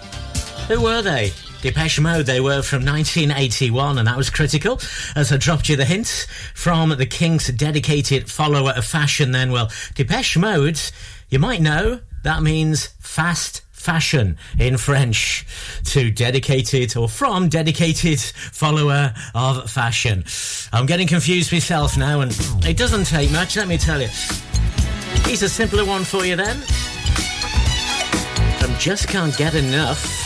Who 0.68 0.82
were 0.82 1.02
they? 1.02 1.32
Depeche 1.62 2.00
Mode, 2.00 2.26
they 2.26 2.40
were 2.40 2.62
from 2.62 2.86
1981, 2.86 3.98
and 3.98 4.08
that 4.08 4.18
was 4.18 4.30
critical. 4.30 4.80
As 5.16 5.32
I 5.32 5.38
dropped 5.38 5.70
you 5.70 5.76
the 5.76 5.86
hint 5.86 6.28
from 6.56 6.90
the 6.90 7.06
Kinks' 7.06 7.50
dedicated 7.50 8.30
follower 8.30 8.72
of 8.72 8.86
fashion, 8.86 9.32
then, 9.32 9.52
well, 9.52 9.70
Depeche 9.94 10.38
Mode, 10.38 10.80
you 11.30 11.38
might 11.38 11.62
know, 11.62 12.00
that 12.24 12.42
means 12.42 12.88
fast 13.00 13.62
fashion 13.72 14.38
in 14.58 14.78
French 14.78 15.46
to 15.86 16.10
dedicated 16.10 16.98
or 16.98 17.08
from 17.08 17.50
dedicated 17.50 18.20
follower 18.20 19.14
of 19.36 19.70
fashion. 19.70 20.24
I'm 20.74 20.86
getting 20.86 21.08
confused 21.08 21.52
myself 21.52 21.98
now, 21.98 22.22
and 22.22 22.32
it 22.64 22.78
doesn't 22.78 23.06
take 23.06 23.32
much, 23.32 23.58
let 23.58 23.68
me 23.68 23.78
tell 23.78 24.02
you. 24.02 24.10
Here's 25.26 25.44
a 25.44 25.50
simpler 25.50 25.86
one 25.86 26.04
for 26.04 26.26
you 26.26 26.36
then. 26.36 26.64
Just 28.80 29.10
Can't 29.10 29.36
Get 29.36 29.56
Enough. 29.56 30.19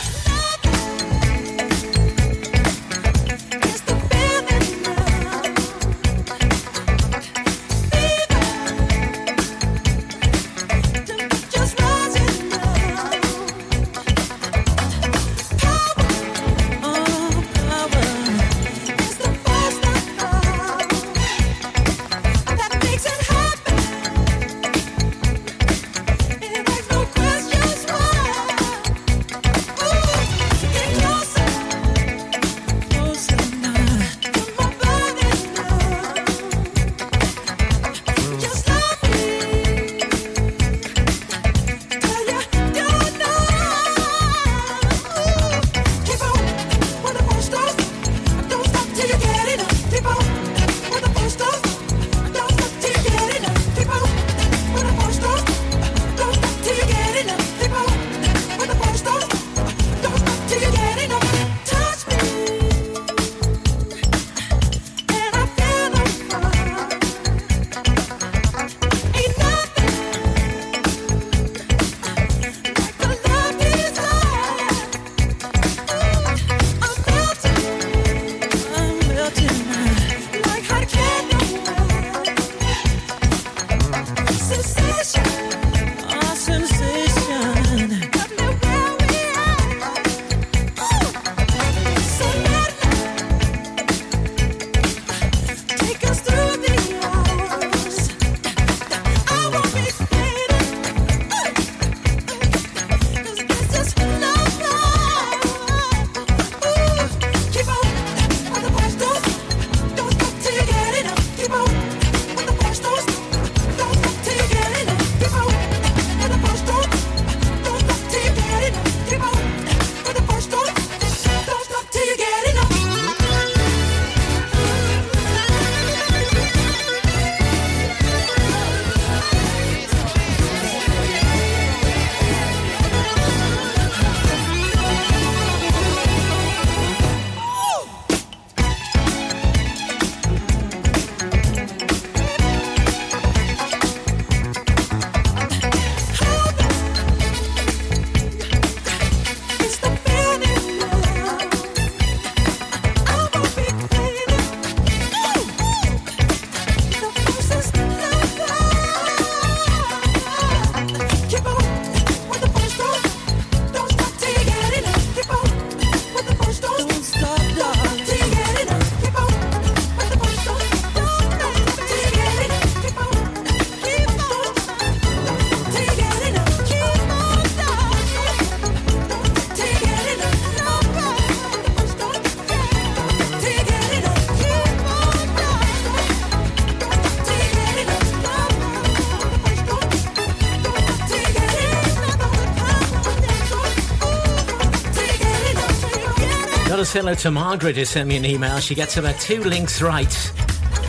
Hello 196.91 197.15
to 197.15 197.31
Margaret 197.31 197.75
who 197.75 197.85
sent 197.85 198.09
me 198.09 198.17
an 198.17 198.25
email. 198.25 198.59
She 198.59 198.75
gets 198.75 198.97
about 198.97 199.19
two 199.19 199.41
links 199.43 199.81
right 199.81 200.33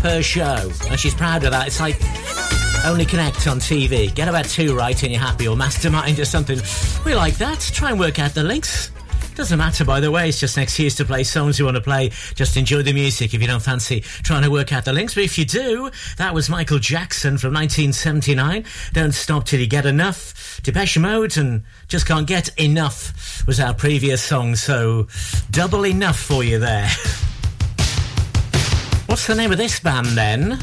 per 0.03 0.21
show, 0.23 0.71
and 0.91 0.99
she's 0.99 1.15
proud 1.15 1.45
of 1.45 1.53
that. 1.53 1.67
It's 1.67 1.81
like 1.81 1.97
only 2.85 3.07
connect 3.07 3.47
on 3.47 3.59
TV. 3.59 4.15
Get 4.15 4.29
about 4.29 4.45
two 4.45 4.77
right 4.77 5.01
and 5.03 5.13
you're 5.13 5.21
happy, 5.21 5.49
or 5.49 5.57
mastermind 5.57 6.19
or 6.19 6.25
something. 6.25 6.59
We 7.05 7.15
like 7.15 7.37
that. 7.37 7.61
Try 7.61 7.91
and 7.91 7.99
work 7.99 8.19
out 8.19 8.35
the 8.35 8.45
links. 8.45 8.91
Doesn't 9.35 9.59
matter, 9.59 9.85
by 9.85 9.99
the 9.99 10.13
way. 10.13 10.29
It's 10.29 10.39
just 10.39 10.57
an 10.59 10.63
excuse 10.63 10.95
to 10.97 11.05
play 11.05 11.25
songs 11.25 11.59
you 11.59 11.65
want 11.65 11.77
to 11.77 11.81
play. 11.81 12.11
Just 12.37 12.57
enjoy 12.57 12.83
the 12.83 12.93
music 12.93 13.35
if 13.35 13.41
you 13.41 13.49
don't 13.49 13.63
fancy 13.63 14.01
trying 14.01 14.43
to 14.43 14.51
work 14.51 14.73
out 14.73 14.85
the 14.85 14.93
links. 14.93 15.15
But 15.15 15.25
if 15.25 15.37
you 15.37 15.45
do, 15.45 15.91
that 16.19 16.33
was 16.33 16.49
Michael 16.49 16.79
Jackson 16.79 17.37
from 17.37 17.53
1979. 17.53 18.65
Don't 18.93 19.13
stop 19.13 19.45
till 19.45 19.59
you 19.59 19.67
get 19.67 19.87
enough. 19.87 20.61
Depeche 20.63 20.99
Mode 20.99 21.37
and 21.37 21.65
Just 21.89 22.07
Can't 22.07 22.29
Get 22.29 22.57
Enough 22.61 23.45
was 23.47 23.59
our 23.59 23.75
previous 23.75 24.23
song. 24.23 24.55
So 24.55 25.09
double 25.55 25.87
enough 25.87 26.19
for 26.19 26.43
you 26.43 26.59
there. 26.59 26.89
What's 29.07 29.29
the 29.29 29.37
name 29.37 29.53
of 29.53 29.59
this 29.59 29.79
band 29.79 30.07
then? 30.09 30.59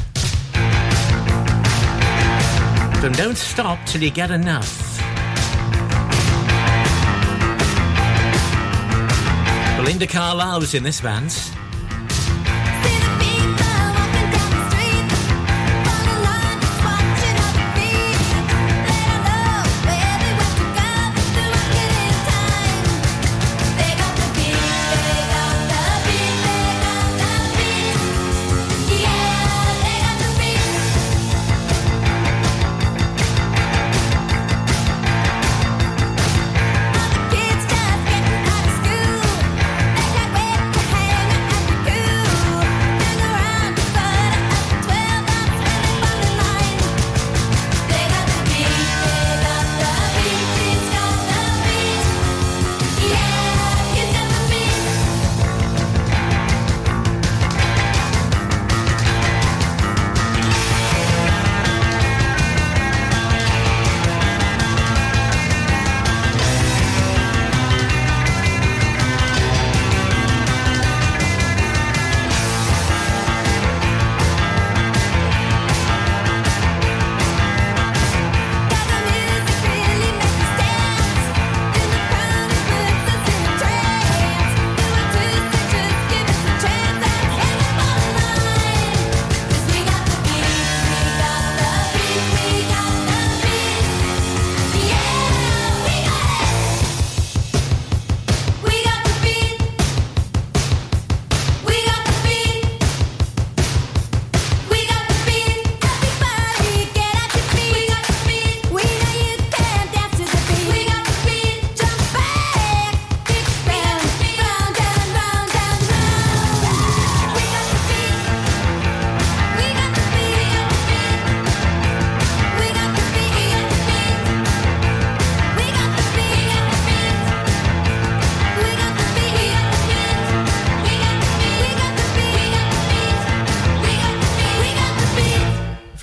From 2.99 3.13
Don't 3.13 3.37
Stop 3.37 3.79
Till 3.85 4.03
You 4.03 4.11
Get 4.11 4.31
Enough. 4.31 4.99
Belinda 9.77 10.07
Carlisle 10.07 10.59
was 10.59 10.73
in 10.73 10.83
this 10.83 10.99
band. 10.99 11.31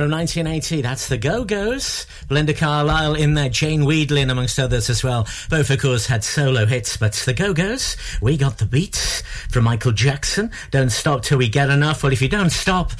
From 0.08 0.16
1980, 0.16 0.80
that's 0.80 1.08
the 1.08 1.18
Go 1.18 1.44
Go's. 1.44 2.06
Belinda 2.28 2.54
Carlisle 2.54 3.16
in 3.16 3.34
there, 3.34 3.50
Jane 3.50 3.82
Wiedlin, 3.82 4.30
amongst 4.30 4.58
others 4.58 4.88
as 4.88 5.04
well. 5.04 5.28
Both, 5.50 5.68
of 5.68 5.82
course, 5.82 6.06
had 6.06 6.24
solo 6.24 6.64
hits, 6.64 6.96
but 6.96 7.12
the 7.12 7.34
Go 7.34 7.52
Go's, 7.52 7.94
we 8.22 8.38
got 8.38 8.56
the 8.56 8.64
beats 8.64 9.22
from 9.50 9.64
Michael 9.64 9.92
Jackson. 9.92 10.50
Don't 10.70 10.88
stop 10.88 11.24
till 11.24 11.36
we 11.36 11.46
get 11.50 11.68
enough. 11.68 12.02
Well, 12.02 12.10
if 12.10 12.22
you 12.22 12.28
don't 12.30 12.48
stop, 12.48 12.92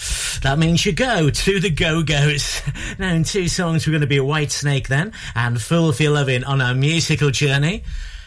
that 0.43 0.59
means 0.59 0.85
you 0.85 0.93
go 0.93 1.31
to 1.31 1.61
the 1.61 1.71
Go 1.71 2.03
Go's. 2.03 2.61
Now, 2.99 3.15
in 3.15 3.25
two 3.25 3.49
songs, 3.49 3.87
we're 3.87 3.93
going 3.93 4.03
to 4.03 4.07
be 4.07 4.19
Whitesnake 4.19 4.89
then, 4.89 5.15
and 5.35 5.63
Fool 5.63 5.93
for 5.93 6.03
Your 6.03 6.13
Loving 6.13 6.45
on 6.45 6.61
our 6.61 6.75
musical 6.75 7.31
journey. 7.31 7.85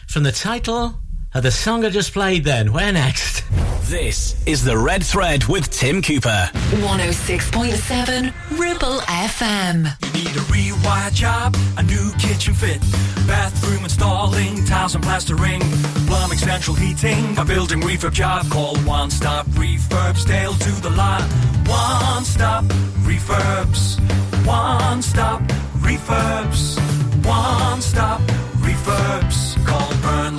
From 0.08 0.24
the 0.24 0.32
title 0.32 0.98
Uh, 1.34 1.40
the 1.40 1.50
song 1.50 1.82
I 1.82 1.88
just 1.88 2.12
played 2.12 2.44
then, 2.44 2.74
where 2.74 2.92
next? 2.92 3.42
This 3.84 4.36
is 4.46 4.62
the 4.62 4.76
Red 4.76 5.02
Thread 5.02 5.44
with 5.44 5.70
Tim 5.70 6.02
Cooper. 6.02 6.50
106.7 6.52 8.32
Ribble 8.58 9.00
FM. 9.00 9.96
You 10.04 10.12
need 10.12 10.36
a 10.36 10.40
rewire 10.52 11.12
job, 11.14 11.56
a 11.78 11.82
new 11.82 12.12
kitchen 12.18 12.52
fit, 12.52 12.80
bathroom 13.26 13.84
installing, 13.84 14.62
tiles 14.66 14.94
and 14.94 15.02
plastering, 15.02 15.60
plumbing, 16.06 16.36
central 16.36 16.76
heating, 16.76 17.38
a 17.38 17.44
building 17.46 17.80
refurb 17.80 18.12
job. 18.12 18.50
Call 18.50 18.76
One 18.80 19.10
Stop 19.10 19.46
Refurbs, 19.46 20.26
Dale 20.26 20.52
to 20.52 20.70
the 20.82 20.90
lot. 20.90 21.22
One 21.66 22.24
Stop 22.24 22.64
Refurbs, 23.06 23.98
One 24.46 25.00
Stop 25.00 25.40
Refurbs, 25.80 26.76
One 27.24 27.80
Stop 27.80 28.20
Refurbs. 28.60 29.66
Call 29.66 30.01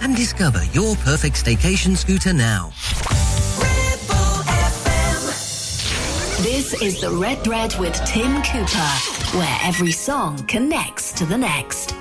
and 0.00 0.16
discover 0.16 0.64
your 0.72 0.96
perfect 0.96 1.36
staycation 1.44 1.96
scooter 1.96 2.32
now. 2.32 2.70
This 6.42 6.80
is 6.82 7.00
the 7.00 7.10
Red 7.10 7.42
Thread 7.44 7.74
with 7.78 7.94
Tim 8.04 8.42
Cooper, 8.42 8.90
where 9.36 9.58
every 9.62 9.92
song 9.92 10.38
connects 10.46 11.12
to 11.12 11.26
the 11.26 11.36
next. 11.36 11.94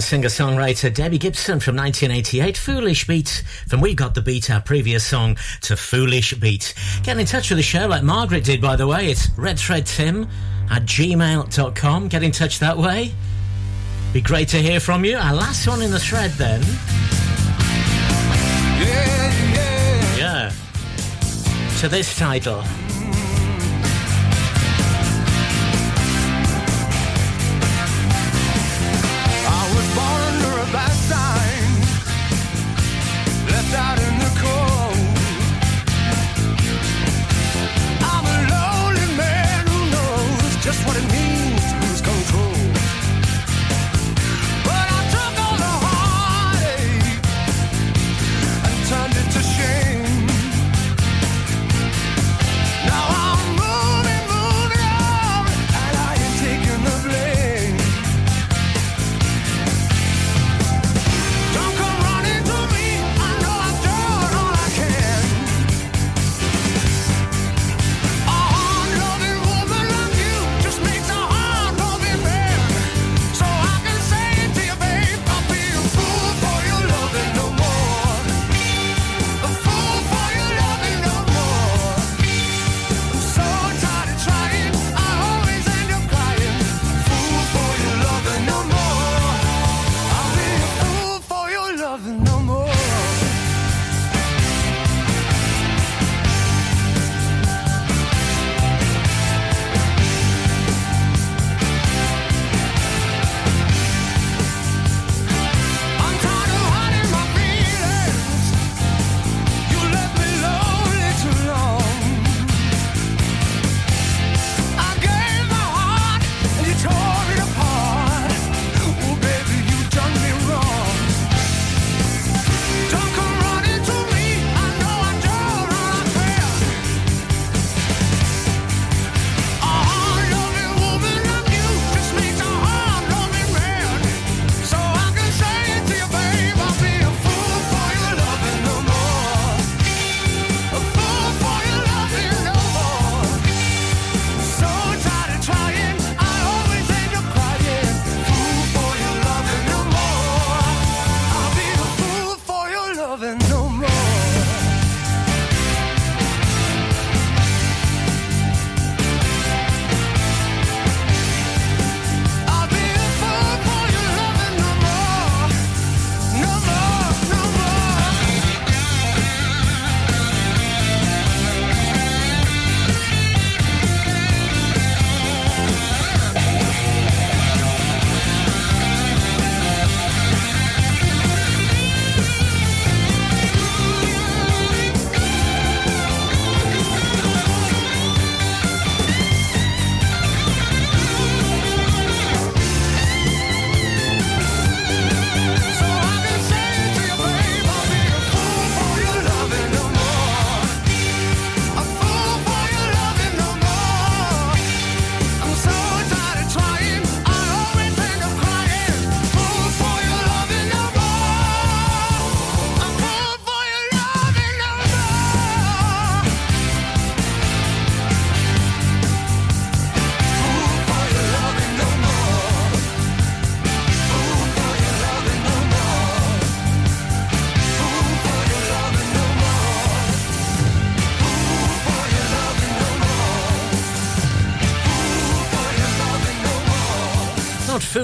American 0.00 0.30
singer-songwriter 0.30 0.94
Debbie 0.94 1.18
Gibson 1.18 1.60
from 1.60 1.76
1988, 1.76 2.56
Foolish 2.56 3.06
Beat, 3.06 3.44
from 3.68 3.80
We 3.82 3.94
Got 3.94 4.14
the 4.14 4.22
Beat, 4.22 4.50
our 4.50 4.60
previous 4.60 5.04
song, 5.04 5.36
to 5.62 5.76
Foolish 5.76 6.32
Beat. 6.34 6.74
Get 7.02 7.18
in 7.18 7.26
touch 7.26 7.50
with 7.50 7.58
the 7.58 7.62
show 7.62 7.86
like 7.86 8.02
Margaret 8.02 8.44
did, 8.44 8.62
by 8.62 8.76
the 8.76 8.86
way. 8.86 9.10
It's 9.10 9.28
redthreadtim 9.30 10.26
at 10.70 10.84
gmail.com. 10.84 12.08
Get 12.08 12.22
in 12.22 12.32
touch 12.32 12.60
that 12.60 12.78
way. 12.78 13.12
Be 14.12 14.22
great 14.22 14.48
to 14.48 14.58
hear 14.58 14.80
from 14.80 15.04
you. 15.04 15.18
Our 15.18 15.34
last 15.34 15.66
one 15.68 15.82
in 15.82 15.90
the 15.90 16.00
thread 16.00 16.30
then. 16.32 16.62
Yeah. 20.16 20.52
To 21.80 21.88
this 21.88 22.16
title. 22.16 22.62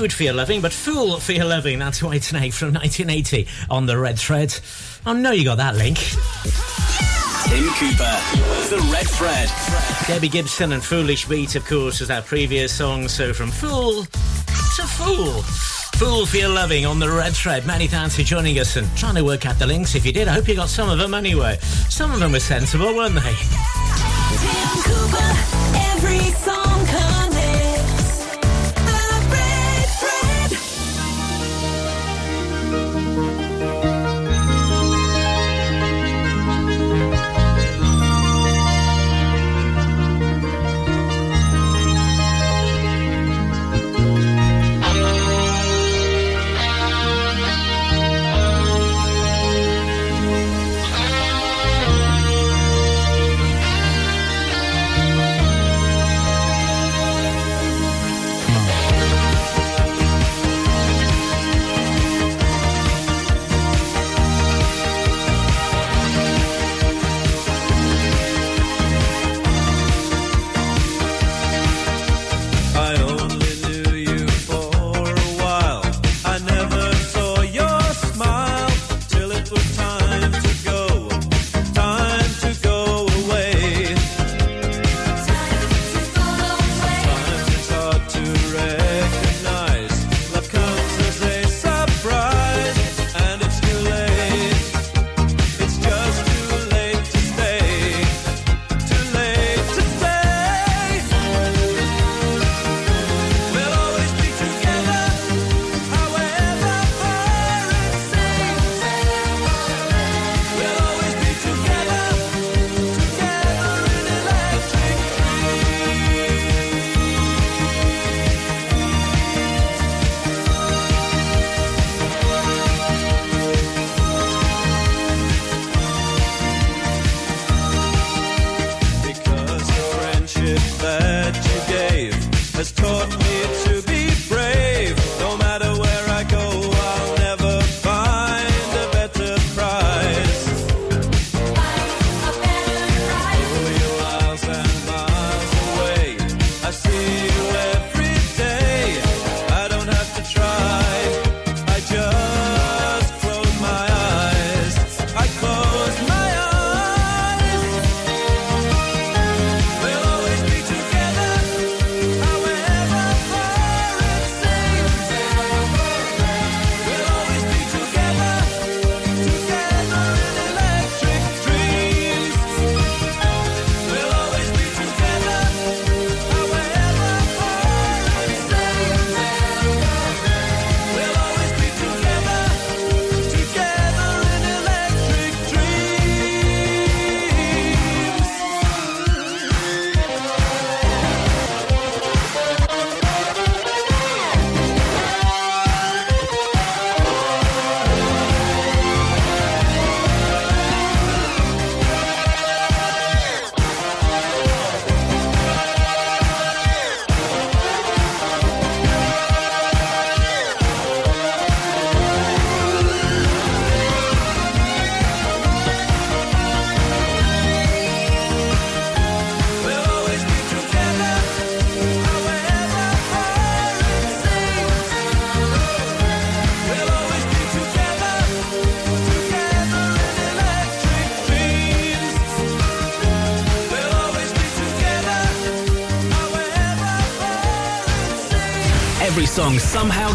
Not 0.06 0.12
for 0.12 0.22
your 0.22 0.34
loving, 0.34 0.60
but 0.60 0.72
fool 0.72 1.18
for 1.18 1.32
your 1.32 1.46
loving. 1.46 1.80
That's 1.80 2.00
Whitesnake 2.00 2.54
from 2.54 2.74
1980 2.74 3.48
on 3.68 3.86
the 3.86 3.98
Red 3.98 4.16
Thread. 4.16 4.56
I 5.04 5.12
know 5.12 5.32
you 5.32 5.42
got 5.42 5.56
that 5.56 5.74
link. 5.74 5.98
Tim 7.48 7.66
Cooper, 7.74 8.16
The 8.70 8.88
Red 8.92 9.08
Thread. 9.08 9.50
Debbie 10.06 10.28
Gibson 10.28 10.74
and 10.74 10.84
Foolish 10.84 11.26
Beat, 11.26 11.56
of 11.56 11.66
course, 11.66 12.00
is 12.00 12.08
our 12.08 12.22
previous 12.22 12.72
song. 12.72 13.08
So 13.08 13.34
from 13.34 13.50
fool 13.50 14.04
to 14.04 14.82
fool. 14.86 15.42
Fool 15.96 16.24
for 16.24 16.36
your 16.36 16.50
loving 16.50 16.86
on 16.86 17.00
the 17.00 17.10
red 17.10 17.34
thread. 17.34 17.66
Many 17.66 17.88
thanks 17.88 18.14
for 18.14 18.22
joining 18.22 18.60
us 18.60 18.76
and 18.76 18.86
trying 18.96 19.16
to 19.16 19.24
work 19.24 19.44
out 19.44 19.58
the 19.58 19.66
links. 19.66 19.96
If 19.96 20.06
you 20.06 20.12
did, 20.12 20.28
I 20.28 20.34
hope 20.34 20.46
you 20.46 20.54
got 20.54 20.68
some 20.68 20.88
of 20.88 20.98
them 20.98 21.14
anyway. 21.14 21.56
Some 21.88 22.12
of 22.12 22.20
them 22.20 22.30
were 22.30 22.38
sensible, 22.38 22.94
weren't 22.94 23.16
they? 23.16 23.34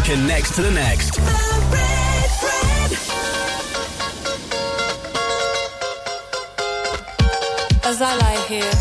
Connects 0.04 0.26
next 0.26 0.56
to 0.56 0.62
the 0.62 0.70
next. 0.72 1.18
As 7.84 8.02
I 8.02 8.16
lie 8.16 8.44
here, 8.48 8.72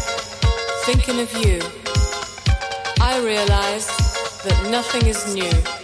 thinking 0.85 1.19
of 1.19 1.31
you, 1.33 1.59
I 2.99 3.19
realize 3.23 3.87
that 4.43 4.69
nothing 4.71 5.07
is 5.07 5.35
new. 5.35 5.80